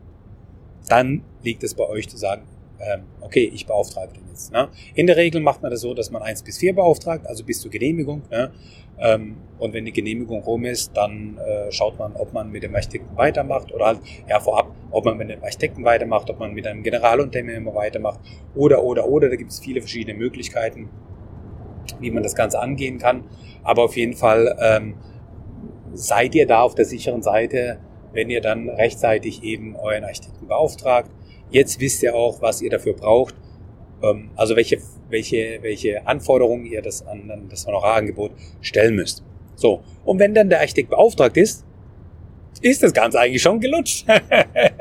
dann 0.87 1.23
liegt 1.43 1.63
es 1.63 1.73
bei 1.73 1.87
euch 1.87 2.09
zu 2.09 2.17
sagen, 2.17 2.43
ähm, 2.79 3.03
okay, 3.21 3.51
ich 3.53 3.65
beauftrage 3.65 4.13
den 4.13 4.27
jetzt. 4.29 4.51
Ne? 4.51 4.69
In 4.95 5.07
der 5.07 5.15
Regel 5.15 5.41
macht 5.41 5.61
man 5.61 5.71
das 5.71 5.81
so, 5.81 5.93
dass 5.93 6.09
man 6.11 6.21
eins 6.21 6.41
bis 6.41 6.57
vier 6.57 6.73
beauftragt, 6.73 7.27
also 7.27 7.43
bis 7.43 7.61
zur 7.61 7.69
Genehmigung. 7.69 8.23
Ne? 8.31 8.51
Ähm, 8.99 9.37
und 9.59 9.73
wenn 9.73 9.85
die 9.85 9.91
Genehmigung 9.91 10.41
rum 10.41 10.65
ist, 10.65 10.95
dann 10.95 11.37
äh, 11.37 11.71
schaut 11.71 11.99
man, 11.99 12.15
ob 12.15 12.33
man 12.33 12.51
mit 12.51 12.63
dem 12.63 12.73
Architekten 12.73 13.15
weitermacht 13.15 13.71
oder 13.71 13.85
halt 13.87 13.99
ja 14.27 14.39
vorab, 14.39 14.71
ob 14.91 15.05
man 15.05 15.17
mit 15.17 15.29
dem 15.29 15.43
Architekten 15.43 15.83
weitermacht, 15.83 16.29
ob 16.29 16.39
man 16.39 16.53
mit 16.53 16.67
einem 16.67 16.83
Generalunternehmer 16.83 17.73
weitermacht 17.73 18.19
oder 18.55 18.83
oder 18.83 19.07
oder. 19.07 19.29
Da 19.29 19.35
gibt 19.35 19.51
es 19.51 19.59
viele 19.59 19.81
verschiedene 19.81 20.17
Möglichkeiten, 20.17 20.89
wie 21.99 22.11
man 22.11 22.23
das 22.23 22.35
Ganze 22.35 22.59
angehen 22.59 22.97
kann. 22.97 23.23
Aber 23.63 23.83
auf 23.83 23.95
jeden 23.95 24.13
Fall 24.13 24.57
ähm, 24.59 24.95
seid 25.93 26.35
ihr 26.35 26.47
da 26.47 26.61
auf 26.61 26.75
der 26.75 26.85
sicheren 26.85 27.21
Seite, 27.21 27.79
wenn 28.13 28.29
ihr 28.29 28.41
dann 28.41 28.69
rechtzeitig 28.69 29.43
eben 29.43 29.75
euren 29.75 30.03
Architekten 30.03 30.47
beauftragt. 30.47 31.09
Jetzt 31.49 31.79
wisst 31.79 32.03
ihr 32.03 32.15
auch, 32.15 32.41
was 32.41 32.61
ihr 32.61 32.69
dafür 32.69 32.93
braucht. 32.93 33.35
Ähm, 34.01 34.31
also 34.35 34.55
welche, 34.55 34.77
welche, 35.09 35.59
welche 35.61 36.05
Anforderungen 36.07 36.65
ihr 36.65 36.81
das 36.81 37.05
an 37.05 37.47
das 37.49 37.65
Honorarangebot 37.67 38.31
stellen 38.61 38.95
müsst. 38.95 39.23
So, 39.55 39.83
und 40.05 40.19
wenn 40.19 40.33
dann 40.33 40.49
der 40.49 40.59
Architekt 40.59 40.89
beauftragt 40.89 41.37
ist, 41.37 41.65
ist 42.61 42.83
das 42.83 42.93
Ganze 42.93 43.19
eigentlich 43.19 43.41
schon 43.41 43.59
gelutscht. 43.59 44.05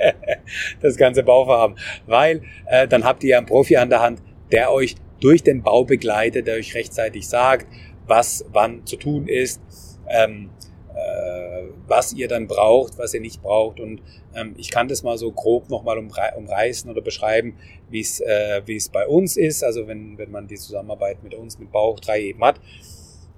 das 0.83 0.97
ganze 0.97 1.23
Bauvorhaben. 1.23 1.77
Weil 2.07 2.43
äh, 2.67 2.87
dann 2.87 3.05
habt 3.05 3.25
ihr 3.25 3.39
einen 3.39 3.47
Profi 3.47 3.77
an 3.77 3.91
der 3.91 4.01
Hand, 4.01 4.23
der 4.53 4.73
euch 4.73 4.97
durch 5.21 5.43
den 5.43 5.63
Bau 5.63 5.85
begleitet, 5.85 6.47
der 6.47 6.57
euch 6.57 6.75
rechtzeitig 6.75 7.29
sagt, 7.29 7.67
was 8.07 8.45
wann 8.53 8.85
zu 8.87 8.97
tun 8.97 9.29
ist. 9.29 9.61
Ähm, 10.09 10.51
äh, 10.95 11.69
was 11.87 12.13
ihr 12.13 12.29
dann 12.29 12.47
braucht, 12.47 12.99
was 12.99 13.15
ihr 13.15 13.21
nicht 13.21 13.43
braucht. 13.43 13.81
Und 13.81 14.03
ähm, 14.35 14.55
ich 14.57 14.71
kann 14.71 14.89
das 14.89 15.03
mal 15.03 15.19
so 15.19 15.33
grob 15.33 15.69
nochmal 15.71 15.99
umre 15.99 16.33
umreißen 16.37 16.91
oder 16.91 17.01
beschreiben, 17.01 17.57
wie 17.91 18.01
es 18.01 18.21
äh, 18.21 18.63
wie 18.67 18.77
es 18.77 18.89
bei 18.89 19.07
uns 19.07 19.37
ist. 19.37 19.65
Also 19.65 19.87
wenn, 19.87 20.19
wenn 20.19 20.31
man 20.31 20.47
die 20.47 20.57
Zusammenarbeit 20.57 21.23
mit 21.23 21.35
uns, 21.35 21.59
mit 21.59 21.71
Bauhoch 21.73 22.01
3 22.01 22.21
eben 22.21 22.45
hat. 22.45 22.61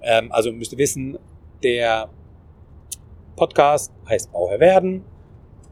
Ähm, 0.01 0.31
also 0.31 0.51
müsst 0.51 0.73
ihr 0.73 0.77
wissen, 0.77 1.17
der 1.63 2.09
Podcast 3.35 3.91
heißt 4.07 4.31
Bauherr 4.31 4.59
werden, 4.59 5.03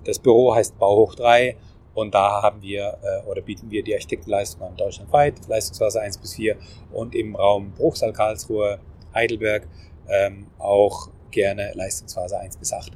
das 0.05 0.19
Büro 0.19 0.55
heißt 0.55 0.77
Bauhoch 0.79 1.15
3 1.15 1.55
und 1.93 2.13
da 2.15 2.41
haben 2.41 2.61
wir 2.61 2.97
äh, 3.03 3.29
oder 3.29 3.41
bieten 3.41 3.69
wir 3.69 3.83
die 3.83 3.93
Architektenleistung 3.93 4.63
an 4.63 4.75
deutschlandweit, 4.75 5.47
Leistungsphase 5.47 6.01
1 6.01 6.17
bis 6.17 6.35
4 6.35 6.57
und 6.91 7.15
im 7.15 7.35
Raum 7.35 7.71
Bruchsal, 7.71 8.13
Karlsruhe, 8.13 8.79
Heidelberg 9.13 9.67
ähm, 10.09 10.47
auch 10.57 11.09
gerne 11.31 11.71
Leistungsphase 11.75 12.39
1 12.39 12.57
bis 12.57 12.73
8. 12.73 12.91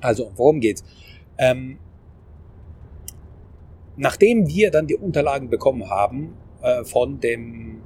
Also, 0.00 0.30
worum 0.36 0.60
geht's? 0.60 0.84
Ähm, 1.38 1.78
nachdem 3.96 4.46
wir 4.46 4.70
dann 4.70 4.86
die 4.86 4.96
Unterlagen 4.96 5.50
bekommen 5.50 5.88
haben 5.88 6.36
äh, 6.62 6.84
von 6.84 7.20
dem 7.20 7.82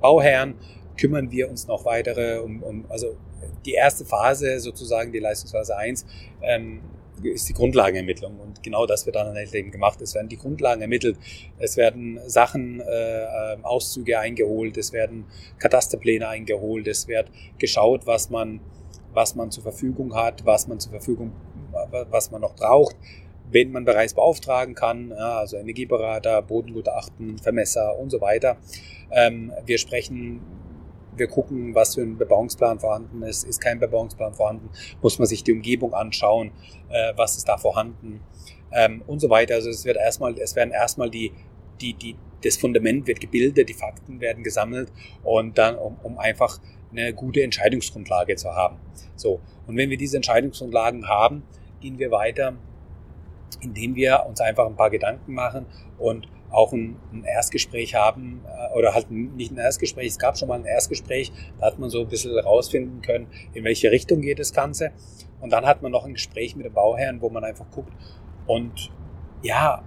Bauherrn, 0.00 0.54
kümmern 1.00 1.30
wir 1.30 1.48
uns 1.48 1.66
noch 1.66 1.84
weitere 1.84 2.38
um, 2.38 2.62
um 2.62 2.84
also 2.88 3.16
die 3.64 3.72
erste 3.72 4.04
Phase 4.04 4.60
sozusagen, 4.60 5.12
die 5.12 5.18
Leistungsphase 5.18 5.76
1, 5.76 6.06
ähm, 6.42 6.80
ist 7.22 7.48
die 7.48 7.52
Grundlagenermittlung. 7.52 8.38
Und 8.38 8.62
genau 8.62 8.86
das 8.86 9.06
wird 9.06 9.16
dann 9.16 9.36
eben 9.36 9.70
gemacht. 9.70 10.00
Es 10.00 10.14
werden 10.14 10.28
die 10.28 10.36
Grundlagen 10.36 10.80
ermittelt, 10.80 11.18
es 11.58 11.76
werden 11.76 12.20
Sachen, 12.26 12.80
äh, 12.80 13.54
ähm, 13.54 13.64
Auszüge 13.64 14.18
eingeholt, 14.18 14.76
es 14.76 14.92
werden 14.92 15.26
Katasterpläne 15.58 16.28
eingeholt, 16.28 16.86
es 16.86 17.08
wird 17.08 17.30
geschaut, 17.58 18.06
was 18.06 18.30
man, 18.30 18.60
was 19.12 19.34
man 19.34 19.50
zur 19.50 19.62
Verfügung 19.62 20.14
hat, 20.14 20.44
was 20.46 20.68
man 20.68 20.80
zur 20.80 20.92
Verfügung, 20.92 21.32
was 22.10 22.30
man 22.30 22.40
noch 22.40 22.54
braucht, 22.54 22.96
wenn 23.50 23.72
man 23.72 23.84
bereits 23.84 24.14
beauftragen 24.14 24.74
kann, 24.74 25.10
ja, 25.10 25.38
also 25.38 25.56
Energieberater, 25.56 26.42
Bodengutachten, 26.42 27.38
Vermesser 27.38 27.98
und 27.98 28.10
so 28.10 28.20
weiter. 28.20 28.56
Ähm, 29.10 29.52
wir 29.66 29.78
sprechen 29.78 30.40
wir 31.16 31.28
gucken, 31.28 31.74
was 31.74 31.94
für 31.94 32.02
ein 32.02 32.16
Bebauungsplan 32.16 32.80
vorhanden 32.80 33.22
ist. 33.22 33.44
Ist 33.44 33.60
kein 33.60 33.78
Bebauungsplan 33.78 34.34
vorhanden, 34.34 34.70
muss 35.02 35.18
man 35.18 35.26
sich 35.26 35.44
die 35.44 35.52
Umgebung 35.52 35.94
anschauen, 35.94 36.52
äh, 36.88 37.12
was 37.16 37.36
ist 37.36 37.48
da 37.48 37.56
vorhanden 37.58 38.20
ähm, 38.72 39.02
und 39.06 39.20
so 39.20 39.30
weiter. 39.30 39.54
Also 39.54 39.70
es 39.70 39.84
wird 39.84 39.96
erstmal, 39.96 40.38
es 40.38 40.56
werden 40.56 40.70
erstmal 40.70 41.10
die, 41.10 41.32
die, 41.80 41.94
die, 41.94 42.16
das 42.44 42.56
Fundament 42.56 43.06
wird 43.06 43.20
gebildet, 43.20 43.68
die 43.68 43.74
Fakten 43.74 44.20
werden 44.20 44.42
gesammelt 44.42 44.92
und 45.22 45.58
dann, 45.58 45.76
um, 45.76 45.98
um 46.02 46.18
einfach 46.18 46.58
eine 46.90 47.12
gute 47.14 47.42
Entscheidungsgrundlage 47.42 48.36
zu 48.36 48.54
haben. 48.54 48.78
So. 49.16 49.40
Und 49.66 49.76
wenn 49.76 49.90
wir 49.90 49.96
diese 49.96 50.16
Entscheidungsgrundlagen 50.16 51.08
haben, 51.08 51.44
gehen 51.80 51.98
wir 51.98 52.10
weiter, 52.10 52.54
indem 53.60 53.94
wir 53.94 54.24
uns 54.28 54.40
einfach 54.40 54.66
ein 54.66 54.76
paar 54.76 54.90
Gedanken 54.90 55.34
machen 55.34 55.66
und 55.98 56.28
auch 56.50 56.72
ein, 56.72 56.96
ein 57.12 57.24
Erstgespräch 57.24 57.94
haben 57.94 58.42
äh, 58.46 58.76
oder 58.76 58.94
halt 58.94 59.10
nicht 59.10 59.52
ein 59.52 59.58
Erstgespräch, 59.58 60.08
es 60.08 60.18
gab 60.18 60.36
schon 60.36 60.48
mal 60.48 60.58
ein 60.58 60.64
Erstgespräch, 60.64 61.32
da 61.58 61.66
hat 61.66 61.78
man 61.78 61.90
so 61.90 62.00
ein 62.00 62.08
bisschen 62.08 62.32
herausfinden 62.32 63.02
können, 63.02 63.26
in 63.54 63.64
welche 63.64 63.90
Richtung 63.90 64.20
geht 64.20 64.38
das 64.38 64.52
Ganze. 64.52 64.92
Und 65.40 65.50
dann 65.50 65.64
hat 65.64 65.82
man 65.82 65.92
noch 65.92 66.04
ein 66.04 66.14
Gespräch 66.14 66.54
mit 66.56 66.66
dem 66.66 66.74
Bauherrn, 66.74 67.22
wo 67.22 67.30
man 67.30 67.44
einfach 67.44 67.66
guckt 67.70 67.92
und 68.46 68.90
ja, 69.42 69.82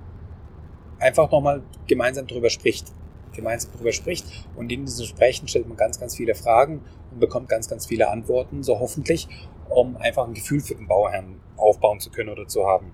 einfach 0.99 1.29
nochmal 1.31 1.61
gemeinsam 1.87 2.27
drüber 2.27 2.49
spricht. 2.49 2.91
Gemeinsam 3.33 3.71
drüber 3.73 3.91
spricht. 3.91 4.25
Und 4.55 4.71
in 4.71 4.85
diesem 4.85 5.05
Sprechen 5.05 5.47
stellt 5.47 5.67
man 5.67 5.77
ganz, 5.77 5.99
ganz 5.99 6.15
viele 6.15 6.33
Fragen 6.33 6.81
und 7.11 7.19
bekommt 7.19 7.49
ganz, 7.49 7.69
ganz 7.69 7.85
viele 7.85 8.09
Antworten, 8.09 8.63
so 8.63 8.79
hoffentlich, 8.79 9.27
um 9.69 9.97
einfach 9.97 10.27
ein 10.27 10.33
Gefühl 10.33 10.61
für 10.61 10.75
den 10.75 10.87
Bauherrn 10.87 11.39
aufbauen 11.57 11.99
zu 11.99 12.09
können 12.09 12.29
oder 12.29 12.47
zu 12.47 12.65
haben. 12.65 12.91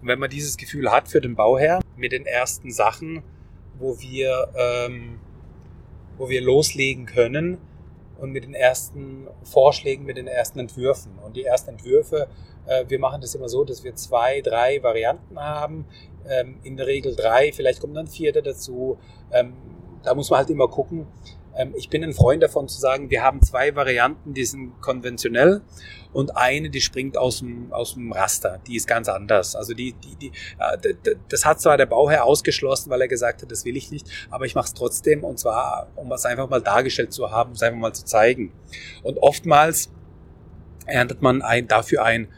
Und 0.00 0.08
wenn 0.08 0.18
man 0.18 0.30
dieses 0.30 0.56
Gefühl 0.56 0.90
hat 0.90 1.08
für 1.08 1.20
den 1.20 1.34
Bauherr 1.34 1.80
mit 1.96 2.12
den 2.12 2.26
ersten 2.26 2.70
Sachen, 2.70 3.22
wo 3.78 4.00
wir, 4.00 4.48
ähm, 4.56 5.20
wo 6.16 6.28
wir 6.28 6.40
loslegen 6.40 7.06
können 7.06 7.58
und 8.18 8.30
mit 8.30 8.44
den 8.44 8.54
ersten 8.54 9.26
Vorschlägen, 9.42 10.04
mit 10.04 10.16
den 10.16 10.28
ersten 10.28 10.58
Entwürfen. 10.60 11.18
Und 11.24 11.36
die 11.36 11.44
ersten 11.44 11.70
Entwürfe, 11.70 12.28
äh, 12.66 12.84
wir 12.88 12.98
machen 12.98 13.20
das 13.20 13.34
immer 13.34 13.48
so, 13.48 13.64
dass 13.64 13.82
wir 13.82 13.94
zwei, 13.96 14.40
drei 14.40 14.82
Varianten 14.82 15.38
haben. 15.38 15.86
Ähm, 16.28 16.58
in 16.62 16.76
der 16.76 16.86
Regel 16.86 17.16
drei, 17.16 17.52
vielleicht 17.52 17.80
kommt 17.80 17.96
dann 17.96 18.06
vierte 18.06 18.42
dazu. 18.42 18.98
Ähm, 19.32 19.54
da 20.02 20.14
muss 20.14 20.30
man 20.30 20.38
halt 20.38 20.50
immer 20.50 20.68
gucken, 20.68 21.06
ich 21.76 21.90
bin 21.90 22.02
ein 22.02 22.14
Freund 22.14 22.42
davon 22.42 22.66
zu 22.68 22.80
sagen, 22.80 23.10
wir 23.10 23.22
haben 23.22 23.42
zwei 23.42 23.76
Varianten, 23.76 24.32
die 24.32 24.44
sind 24.44 24.80
konventionell 24.80 25.60
und 26.12 26.36
eine, 26.36 26.70
die 26.70 26.80
springt 26.80 27.18
aus 27.18 27.40
dem, 27.40 27.72
aus 27.72 27.94
dem 27.94 28.12
Raster. 28.12 28.60
Die 28.66 28.76
ist 28.76 28.86
ganz 28.86 29.08
anders. 29.08 29.54
Also 29.54 29.74
die, 29.74 29.92
die, 29.92 30.16
die, 30.16 30.32
das 31.28 31.44
hat 31.44 31.60
zwar 31.60 31.76
der 31.76 31.86
Bauherr 31.86 32.24
ausgeschlossen, 32.24 32.90
weil 32.90 33.02
er 33.02 33.08
gesagt 33.08 33.42
hat, 33.42 33.50
das 33.50 33.64
will 33.64 33.76
ich 33.76 33.90
nicht, 33.90 34.08
aber 34.30 34.46
ich 34.46 34.54
mache 34.54 34.66
es 34.66 34.74
trotzdem 34.74 35.24
und 35.24 35.38
zwar, 35.38 35.88
um 35.94 36.10
es 36.12 36.24
einfach 36.24 36.48
mal 36.48 36.62
dargestellt 36.62 37.12
zu 37.12 37.30
haben, 37.30 37.50
um 37.50 37.54
es 37.54 37.62
einfach 37.62 37.78
mal 37.78 37.92
zu 37.92 38.04
zeigen. 38.04 38.52
Und 39.02 39.18
oftmals 39.18 39.90
erntet 40.86 41.20
man 41.20 41.42
ein, 41.42 41.68
dafür 41.68 42.02
ein, 42.02 42.28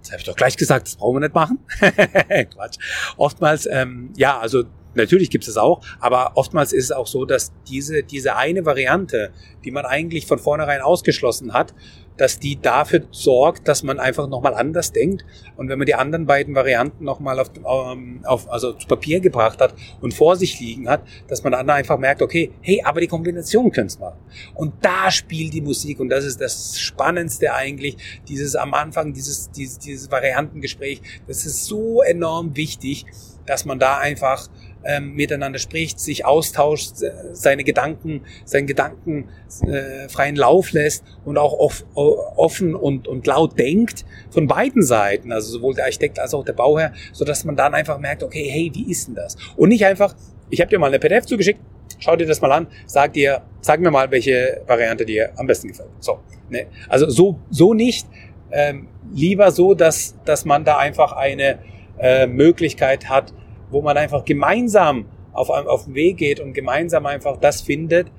Das 0.00 0.12
habe 0.12 0.20
ich 0.20 0.26
doch 0.26 0.36
gleich 0.36 0.56
gesagt, 0.56 0.86
das 0.86 0.96
brauchen 0.96 1.16
wir 1.16 1.20
nicht 1.20 1.34
machen. 1.34 1.58
Quatsch. 2.54 2.78
Oftmals, 3.16 3.66
ähm, 3.66 4.12
ja, 4.16 4.38
also 4.38 4.64
natürlich 4.94 5.30
gibt 5.30 5.46
es 5.48 5.56
auch, 5.56 5.80
aber 6.00 6.32
oftmals 6.34 6.72
ist 6.72 6.84
es 6.84 6.92
auch 6.92 7.06
so, 7.06 7.24
dass 7.24 7.52
diese, 7.68 8.02
diese 8.02 8.36
eine 8.36 8.64
Variante, 8.66 9.30
die 9.64 9.70
man 9.70 9.84
eigentlich 9.84 10.26
von 10.26 10.38
vornherein 10.38 10.80
ausgeschlossen 10.80 11.52
hat, 11.52 11.74
dass 12.16 12.38
die 12.38 12.60
dafür 12.60 13.02
sorgt, 13.10 13.66
dass 13.66 13.82
man 13.82 13.98
einfach 13.98 14.28
nochmal 14.28 14.54
anders 14.54 14.92
denkt. 14.92 15.24
Und 15.56 15.68
wenn 15.68 15.78
man 15.78 15.86
die 15.86 15.94
anderen 15.94 16.26
beiden 16.26 16.54
Varianten 16.54 17.04
nochmal 17.04 17.40
auf, 17.40 17.50
ähm, 17.56 18.20
auf, 18.24 18.50
also 18.50 18.72
zu 18.72 18.86
Papier 18.86 19.20
gebracht 19.20 19.60
hat 19.60 19.74
und 20.00 20.14
vor 20.14 20.36
sich 20.36 20.60
liegen 20.60 20.88
hat, 20.88 21.02
dass 21.28 21.42
man 21.42 21.52
dann 21.52 21.68
einfach 21.70 21.98
merkt, 21.98 22.22
okay, 22.22 22.52
hey, 22.60 22.82
aber 22.84 23.00
die 23.00 23.08
Kombination 23.08 23.70
könnte 23.72 23.98
machen. 23.98 24.18
Und 24.54 24.74
da 24.80 25.10
spielt 25.10 25.52
die 25.54 25.60
Musik 25.60 26.00
und 26.00 26.08
das 26.08 26.24
ist 26.24 26.40
das 26.40 26.78
Spannendste 26.78 27.52
eigentlich, 27.52 27.96
dieses 28.28 28.56
am 28.56 28.74
Anfang, 28.74 29.12
dieses, 29.12 29.50
dieses, 29.50 29.78
dieses 29.78 30.10
Variantengespräch, 30.10 31.02
das 31.26 31.44
ist 31.44 31.66
so 31.66 32.02
enorm 32.02 32.56
wichtig, 32.56 33.06
dass 33.46 33.64
man 33.64 33.78
da 33.78 33.98
einfach 33.98 34.48
ähm, 34.84 35.14
miteinander 35.14 35.58
spricht, 35.58 35.98
sich 36.00 36.24
austauscht, 36.24 36.92
seine 37.32 37.64
Gedanken, 37.64 38.22
seinen 38.44 38.66
Gedanken 38.66 39.28
äh, 39.66 40.08
freien 40.08 40.36
Lauf 40.36 40.72
lässt 40.72 41.04
und 41.24 41.38
auch 41.38 41.52
off, 41.52 41.84
offen 41.94 42.74
und, 42.74 43.08
und 43.08 43.26
laut 43.26 43.58
denkt 43.58 44.04
von 44.30 44.46
beiden 44.46 44.82
Seiten, 44.82 45.32
also 45.32 45.50
sowohl 45.50 45.74
der 45.74 45.84
Architekt 45.84 46.18
als 46.18 46.34
auch 46.34 46.44
der 46.44 46.52
Bauherr, 46.52 46.92
so 47.12 47.24
dass 47.24 47.44
man 47.44 47.56
dann 47.56 47.74
einfach 47.74 47.98
merkt, 47.98 48.22
okay, 48.22 48.48
hey, 48.50 48.70
wie 48.74 48.90
ist 48.90 49.08
denn 49.08 49.14
das? 49.14 49.36
Und 49.56 49.70
nicht 49.70 49.84
einfach, 49.84 50.14
ich 50.50 50.60
habe 50.60 50.70
dir 50.70 50.78
mal 50.78 50.88
eine 50.88 50.98
PDF 50.98 51.26
zugeschickt, 51.26 51.60
schau 51.98 52.16
dir 52.16 52.26
das 52.26 52.40
mal 52.40 52.52
an, 52.52 52.66
sag 52.86 53.12
dir, 53.14 53.42
sag 53.60 53.80
mir 53.80 53.90
mal, 53.90 54.10
welche 54.10 54.62
Variante 54.66 55.04
dir 55.04 55.32
am 55.36 55.46
besten 55.46 55.68
gefällt. 55.68 55.90
So, 56.00 56.20
ne? 56.50 56.66
also 56.88 57.08
so 57.08 57.40
so 57.50 57.74
nicht, 57.74 58.06
ähm, 58.50 58.88
lieber 59.12 59.50
so, 59.50 59.74
dass 59.74 60.14
dass 60.24 60.44
man 60.44 60.64
da 60.64 60.78
einfach 60.78 61.12
eine 61.12 61.58
äh, 61.98 62.26
Möglichkeit 62.26 63.08
hat, 63.08 63.32
wo 63.70 63.82
man 63.82 63.96
einfach 63.96 64.24
gemeinsam 64.24 65.06
auf, 65.32 65.50
auf 65.50 65.84
den 65.84 65.94
Weg 65.94 66.18
geht 66.18 66.40
und 66.40 66.52
gemeinsam 66.52 67.06
einfach 67.06 67.36
das 67.36 67.60
findet, 67.60 68.10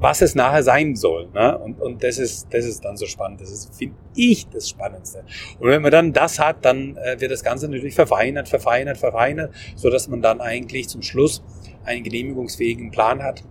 was 0.00 0.20
es 0.20 0.34
nachher 0.34 0.62
sein 0.62 0.96
soll. 0.96 1.28
Ne? 1.32 1.56
Und, 1.58 1.80
und 1.80 2.02
das, 2.02 2.18
ist, 2.18 2.48
das 2.50 2.64
ist 2.64 2.84
dann 2.84 2.96
so 2.96 3.06
spannend. 3.06 3.40
Das 3.40 3.50
ist, 3.50 3.74
finde 3.74 3.96
ich, 4.14 4.48
das 4.48 4.68
Spannendste. 4.68 5.24
Und 5.58 5.68
wenn 5.68 5.82
man 5.82 5.90
dann 5.90 6.12
das 6.12 6.38
hat, 6.38 6.64
dann 6.64 6.96
äh, 6.96 7.20
wird 7.20 7.30
das 7.30 7.42
Ganze 7.42 7.68
natürlich 7.68 7.94
verfeinert, 7.94 8.48
verfeinert, 8.48 8.98
verfeinert, 8.98 9.54
so 9.76 9.90
dass 9.90 10.08
man 10.08 10.20
dann 10.20 10.40
eigentlich 10.40 10.88
zum 10.88 11.02
Schluss 11.02 11.42
einen 11.84 12.02
genehmigungsfähigen 12.02 12.90
Plan 12.90 13.22
hat, 13.22 13.44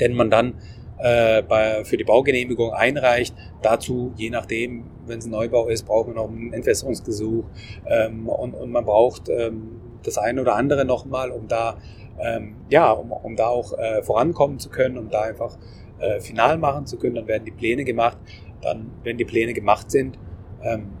den 0.00 0.14
man 0.14 0.30
dann 0.30 0.54
äh, 0.98 1.42
bei, 1.42 1.84
für 1.84 1.96
die 1.96 2.04
Baugenehmigung 2.04 2.72
einreicht. 2.72 3.34
Dazu, 3.62 4.12
je 4.16 4.30
nachdem, 4.30 4.84
wenn 5.06 5.18
es 5.18 5.26
ein 5.26 5.30
Neubau 5.30 5.68
ist, 5.68 5.86
braucht 5.86 6.08
man 6.08 6.16
noch 6.16 6.28
ein 6.28 6.52
Entwässerungsgesuch 6.52 7.44
ähm, 7.86 8.28
und, 8.28 8.54
und 8.54 8.70
man 8.70 8.84
braucht 8.84 9.28
ähm, 9.28 9.80
das 10.02 10.18
eine 10.18 10.40
oder 10.40 10.54
andere 10.54 10.84
nochmal, 10.84 11.30
um 11.30 11.48
da 11.48 11.76
ähm, 12.20 12.56
ja, 12.68 12.90
um, 12.90 13.12
um 13.12 13.36
da 13.36 13.46
auch 13.46 13.78
äh, 13.78 14.02
vorankommen 14.02 14.58
zu 14.58 14.70
können, 14.70 14.98
um 14.98 15.08
da 15.08 15.22
einfach 15.22 15.56
äh, 15.98 16.20
final 16.20 16.58
machen 16.58 16.86
zu 16.86 16.98
können. 16.98 17.14
Dann 17.14 17.28
werden 17.28 17.44
die 17.44 17.52
Pläne 17.52 17.84
gemacht. 17.84 18.18
Dann, 18.62 18.90
wenn 19.04 19.16
die 19.18 19.24
Pläne 19.24 19.52
gemacht 19.52 19.90
sind, 19.90 20.18
ähm, 20.62 20.92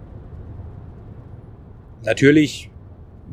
natürlich 2.04 2.70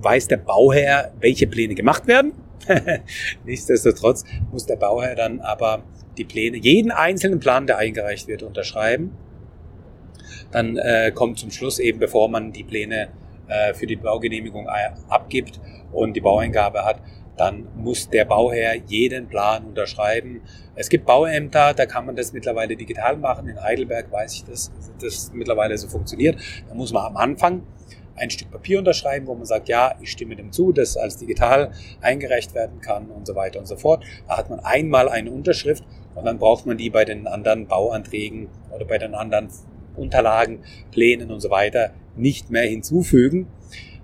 weiß 0.01 0.27
der 0.27 0.37
Bauherr, 0.37 1.13
welche 1.19 1.47
Pläne 1.47 1.75
gemacht 1.75 2.07
werden. 2.07 2.33
Nichtsdestotrotz 3.45 4.23
muss 4.51 4.65
der 4.65 4.77
Bauherr 4.77 5.15
dann 5.15 5.39
aber 5.39 5.83
die 6.17 6.25
Pläne, 6.25 6.57
jeden 6.57 6.91
einzelnen 6.91 7.39
Plan, 7.39 7.67
der 7.67 7.77
eingereicht 7.77 8.27
wird, 8.27 8.43
unterschreiben. 8.43 9.11
Dann 10.51 10.77
äh, 10.77 11.11
kommt 11.13 11.39
zum 11.39 11.51
Schluss 11.51 11.79
eben, 11.79 11.99
bevor 11.99 12.29
man 12.29 12.51
die 12.51 12.63
Pläne 12.63 13.09
äh, 13.47 13.73
für 13.73 13.87
die 13.87 13.95
Baugenehmigung 13.95 14.67
abgibt 15.09 15.59
und 15.91 16.13
die 16.15 16.21
Baueingabe 16.21 16.85
hat, 16.85 17.01
dann 17.37 17.67
muss 17.75 18.09
der 18.09 18.25
Bauherr 18.25 18.75
jeden 18.87 19.27
Plan 19.27 19.65
unterschreiben. 19.65 20.41
Es 20.75 20.89
gibt 20.89 21.05
Bauämter, 21.05 21.73
da 21.73 21.85
kann 21.85 22.05
man 22.05 22.15
das 22.15 22.31
mittlerweile 22.31 22.75
digital 22.75 23.17
machen. 23.17 23.47
In 23.47 23.61
Heidelberg 23.61 24.11
weiß 24.11 24.35
ich, 24.35 24.45
dass 24.45 24.71
das 25.01 25.31
mittlerweile 25.33 25.77
so 25.77 25.87
funktioniert. 25.87 26.37
Da 26.67 26.75
muss 26.75 26.93
man 26.93 27.05
am 27.05 27.17
Anfang 27.17 27.63
ein 28.15 28.29
Stück 28.29 28.51
Papier 28.51 28.79
unterschreiben, 28.79 29.27
wo 29.27 29.35
man 29.35 29.45
sagt, 29.45 29.67
ja, 29.67 29.95
ich 30.01 30.11
stimme 30.11 30.35
dem 30.35 30.51
zu, 30.51 30.71
dass 30.71 30.95
als 30.95 31.17
digital 31.17 31.71
eingereicht 32.01 32.55
werden 32.55 32.79
kann 32.79 33.09
und 33.09 33.27
so 33.27 33.35
weiter 33.35 33.59
und 33.59 33.65
so 33.65 33.75
fort. 33.75 34.05
Da 34.27 34.37
hat 34.37 34.49
man 34.49 34.61
einmal 34.61 35.09
eine 35.09 35.31
Unterschrift 35.31 35.83
und 36.15 36.25
dann 36.25 36.39
braucht 36.39 36.65
man 36.65 36.77
die 36.77 36.89
bei 36.89 37.05
den 37.05 37.27
anderen 37.27 37.67
Bauanträgen 37.67 38.47
oder 38.73 38.85
bei 38.85 38.97
den 38.97 39.13
anderen 39.13 39.49
Unterlagen, 39.95 40.63
Plänen 40.91 41.31
und 41.31 41.41
so 41.41 41.49
weiter 41.49 41.91
nicht 42.15 42.49
mehr 42.49 42.63
hinzufügen. 42.63 43.47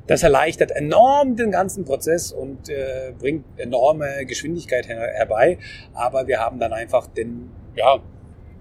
Das 0.08 0.24
erleichtert 0.24 0.72
enorm 0.72 1.36
den 1.36 1.52
ganzen 1.52 1.86
Prozess 1.86 2.32
und 2.32 2.70
äh, 2.70 3.14
bringt 3.18 3.46
enorme 3.58 4.26
Geschwindigkeit 4.26 4.88
her 4.88 5.00
herbei. 5.14 5.58
Aber 5.94 6.28
wir 6.28 6.40
haben 6.40 6.60
dann 6.60 6.74
einfach 6.74 7.08
den, 7.08 7.50
ja, 7.76 8.00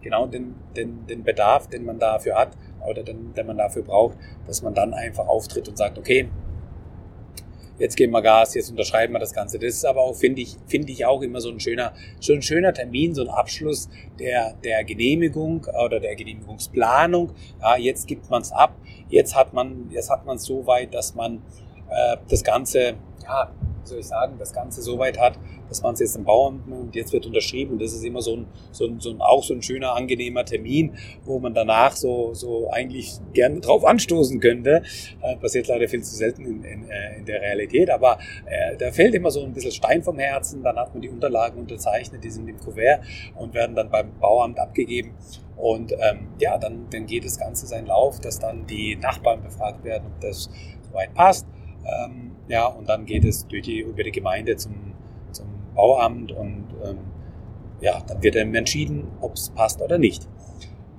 genau 0.01 0.27
den, 0.27 0.55
den, 0.77 1.07
den 1.07 1.25
Bedarf, 1.25 1.67
den 1.69 1.85
man 1.85 1.99
dafür 1.99 2.37
hat 2.37 2.57
oder 2.89 3.03
den, 3.03 3.35
den 3.35 3.47
man 3.47 3.57
dafür 3.57 3.83
braucht, 3.83 4.17
dass 4.47 4.63
man 4.63 4.75
dann 4.75 4.95
einfach 4.95 5.27
auftritt 5.27 5.69
und 5.69 5.77
sagt, 5.77 5.99
okay, 5.99 6.29
jetzt 7.81 7.97
geben 7.97 8.13
wir 8.13 8.23
Gas, 8.23 8.55
jetzt 8.55 8.71
unterschreiben 8.71 9.13
wir 9.15 9.19
das 9.19 9.33
Ganze. 9.33 9.59
Das 9.59 9.75
ist 9.75 9.85
aber 9.85 10.03
auch, 10.03 10.15
finde 10.15 10.43
ich, 10.43 10.57
finde 10.67 10.93
ich 10.93 11.05
auch 11.07 11.23
immer 11.23 11.41
so 11.41 11.51
ein 11.51 11.59
schöner, 11.59 11.95
so 12.21 12.33
ein 12.33 12.43
schöner 12.43 12.73
Termin, 12.73 13.15
so 13.15 13.23
ein 13.23 13.29
Abschluss 13.29 13.89
der, 14.21 14.55
der 14.63 14.85
Genehmigung 14.85 15.67
oder 15.85 15.99
der 15.99 16.15
Genehmigungsplanung. 16.15 17.33
Ja, 17.61 17.77
jetzt 17.77 18.07
gibt 18.07 18.31
man 18.31 18.43
es 18.43 18.53
ab. 18.53 18.77
Jetzt 19.09 19.35
hat 19.35 19.55
man, 19.55 19.91
jetzt 19.91 20.11
hat 20.11 20.27
man 20.27 20.37
es 20.37 20.45
so 20.45 20.67
weit, 20.67 20.95
dass 20.95 21.15
man 21.15 21.43
äh, 21.89 22.17
das 22.29 22.45
Ganze, 22.45 22.95
ja, 23.25 23.51
soll 23.85 23.99
ich 24.01 24.07
sagen, 24.07 24.37
das 24.39 24.53
Ganze 24.53 24.83
so 24.83 24.99
weit 24.99 25.19
hat, 25.19 25.39
dass 25.69 25.83
man 25.83 25.95
es 25.95 26.01
jetzt 26.01 26.17
im 26.17 26.25
Bauamt 26.25 26.71
und 26.71 26.95
jetzt 26.95 27.13
wird 27.13 27.27
unterschrieben 27.27 27.73
und 27.73 27.83
das 27.83 27.93
ist 27.93 28.05
immer 28.05 28.23
so 28.23 28.37
ein, 28.37 28.47
so 28.73 28.87
ein, 28.87 29.01
so 29.01 29.11
ein 29.11 29.21
auch 29.21 29.43
so 29.43 29.55
ein 29.55 29.63
schöner, 29.63 29.95
angenehmer 29.95 30.45
Termin, 30.45 30.95
wo 31.25 31.39
man 31.39 31.55
danach 31.55 31.97
so, 31.97 32.35
so 32.35 32.71
eigentlich 32.71 33.19
gerne 33.33 33.61
drauf 33.61 33.85
anstoßen 33.85 34.41
könnte. 34.41 34.83
Äh, 35.23 35.37
passiert 35.37 35.69
leider 35.69 35.89
viel 35.89 36.03
zu 36.03 36.15
selten 36.15 36.45
in, 36.45 36.65
in, 36.65 36.91
äh, 36.91 37.19
in 37.19 37.25
der 37.25 37.41
Realität, 37.41 37.91
aber 37.91 38.19
äh, 38.47 38.77
da 38.77 38.91
fällt 38.93 39.15
immer 39.15 39.31
so 39.31 39.43
ein 39.43 39.53
bisschen 39.53 39.73
Stein 39.73 40.03
vom 40.03 40.19
Herzen, 40.19 40.63
dann 40.63 40.77
hat 40.77 40.95
man 40.95 41.03
die 41.03 41.09
Unterlagen 41.09 41.59
unterzeichnet, 41.59 42.23
die 42.25 42.31
sind 42.31 42.49
im 42.49 42.59
Kuvert 42.59 43.01
und 43.37 43.55
werden 43.55 43.77
dann 43.77 43.91
beim 43.91 44.19
Bauamt 44.19 44.59
abgegeben 44.59 45.15
und 45.61 45.93
ähm, 45.93 46.29
ja, 46.39 46.57
dann, 46.57 46.87
dann 46.91 47.07
geht 47.07 47.25
das 47.25 47.39
Ganze 47.39 47.67
seinen 47.67 47.87
Lauf, 47.87 48.19
dass 48.21 48.39
dann 48.39 48.67
die 48.67 48.97
Nachbarn 48.97 49.43
befragt 49.43 49.85
werden, 49.85 50.07
ob 50.07 50.21
das 50.21 50.49
soweit 50.89 51.13
passt. 51.15 51.47
Ähm, 51.85 52.33
ja, 52.49 52.67
und 52.67 52.89
dann 52.89 53.07
geht 53.07 53.25
es 53.25 53.47
durch 53.47 53.63
die, 53.63 53.81
über 53.81 54.03
die 54.03 54.13
Gemeinde 54.13 54.57
zum 54.57 54.91
Bauamt 55.75 56.33
und 56.33 56.67
ähm, 56.85 56.99
ja, 57.81 58.03
dann 58.07 58.23
wird 58.23 58.35
dann 58.35 58.55
entschieden, 58.55 59.09
ob 59.21 59.35
es 59.35 59.51
passt 59.51 59.81
oder 59.81 59.99
nicht. 59.99 60.29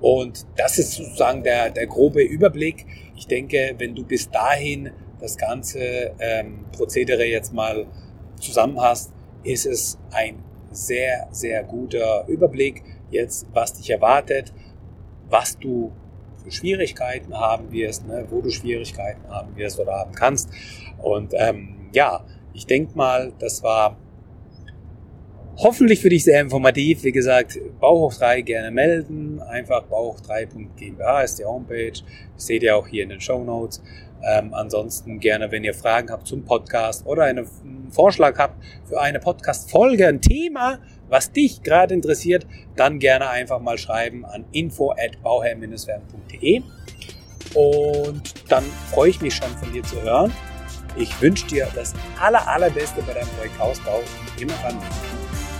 Und 0.00 0.46
das 0.56 0.78
ist 0.78 0.92
sozusagen 0.92 1.44
der, 1.44 1.70
der 1.70 1.86
grobe 1.86 2.22
Überblick. 2.22 2.86
Ich 3.16 3.28
denke, 3.28 3.74
wenn 3.78 3.94
du 3.94 4.04
bis 4.04 4.28
dahin 4.30 4.90
das 5.20 5.36
ganze 5.36 6.12
ähm, 6.18 6.64
Prozedere 6.72 7.24
jetzt 7.24 7.52
mal 7.52 7.86
zusammen 8.40 8.80
hast, 8.80 9.12
ist 9.44 9.66
es 9.66 9.98
ein 10.10 10.42
sehr, 10.72 11.28
sehr 11.30 11.62
guter 11.62 12.26
Überblick 12.26 12.82
jetzt, 13.10 13.46
was 13.52 13.74
dich 13.74 13.90
erwartet, 13.90 14.52
was 15.28 15.56
du 15.58 15.92
für 16.42 16.50
Schwierigkeiten 16.50 17.34
haben 17.34 17.72
wirst, 17.72 18.06
ne, 18.06 18.26
wo 18.30 18.40
du 18.40 18.50
Schwierigkeiten 18.50 19.28
haben 19.28 19.56
wirst 19.56 19.78
oder 19.78 19.92
haben 19.92 20.12
kannst. 20.12 20.50
Und 20.98 21.32
ähm, 21.36 21.90
ja, 21.92 22.24
ich 22.52 22.66
denke 22.66 22.96
mal, 22.96 23.32
das 23.38 23.62
war 23.62 23.96
Hoffentlich 25.58 26.00
für 26.00 26.08
dich 26.08 26.24
sehr 26.24 26.40
informativ. 26.40 27.04
Wie 27.04 27.12
gesagt, 27.12 27.58
Bauhoch 27.78 28.14
3 28.14 28.40
gerne 28.40 28.70
melden. 28.70 29.40
Einfach 29.40 29.84
bauhoch3.gmbH 29.84 31.22
ist 31.22 31.38
die 31.38 31.44
Homepage. 31.44 31.92
Seht 32.36 32.62
ihr 32.62 32.74
auch 32.74 32.86
hier 32.86 33.02
in 33.02 33.10
den 33.10 33.20
Show 33.20 33.44
Notes. 33.44 33.82
Ähm, 34.24 34.54
ansonsten 34.54 35.20
gerne, 35.20 35.50
wenn 35.50 35.64
ihr 35.64 35.74
Fragen 35.74 36.10
habt 36.10 36.26
zum 36.26 36.44
Podcast 36.44 37.06
oder 37.06 37.24
einen 37.24 37.48
Vorschlag 37.90 38.38
habt 38.38 38.62
für 38.84 39.00
eine 39.00 39.18
Podcast-Folge, 39.20 40.06
ein 40.06 40.20
Thema, 40.20 40.78
was 41.08 41.32
dich 41.32 41.62
gerade 41.62 41.92
interessiert, 41.94 42.46
dann 42.76 42.98
gerne 42.98 43.28
einfach 43.28 43.60
mal 43.60 43.78
schreiben 43.78 44.24
an 44.24 44.44
info 44.52 44.92
at 44.92 45.22
bauherr-werden.de. 45.22 46.62
Und 47.54 48.22
dann 48.48 48.64
freue 48.90 49.10
ich 49.10 49.20
mich 49.20 49.34
schon 49.34 49.50
von 49.58 49.72
dir 49.72 49.82
zu 49.82 50.00
hören. 50.00 50.32
Ich 50.96 51.20
wünsche 51.20 51.46
dir 51.46 51.68
das 51.74 51.94
aller, 52.20 52.46
allerbeste 52.46 53.02
bei 53.02 53.14
deinem 53.14 53.28
Projekt 53.28 53.58
Hausbau 53.58 53.98
und 53.98 54.42
immer 54.42 54.54
dran 54.62 54.78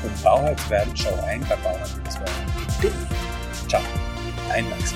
und 0.03 0.23
Bauherr 0.23 0.57
werden, 0.69 0.93
schau 0.95 1.15
ein 1.27 1.41
bei 1.41 1.57
bauherr-werden.de. 1.57 2.91
Ciao, 3.69 3.83
dein 4.49 4.69
Max. 4.69 4.95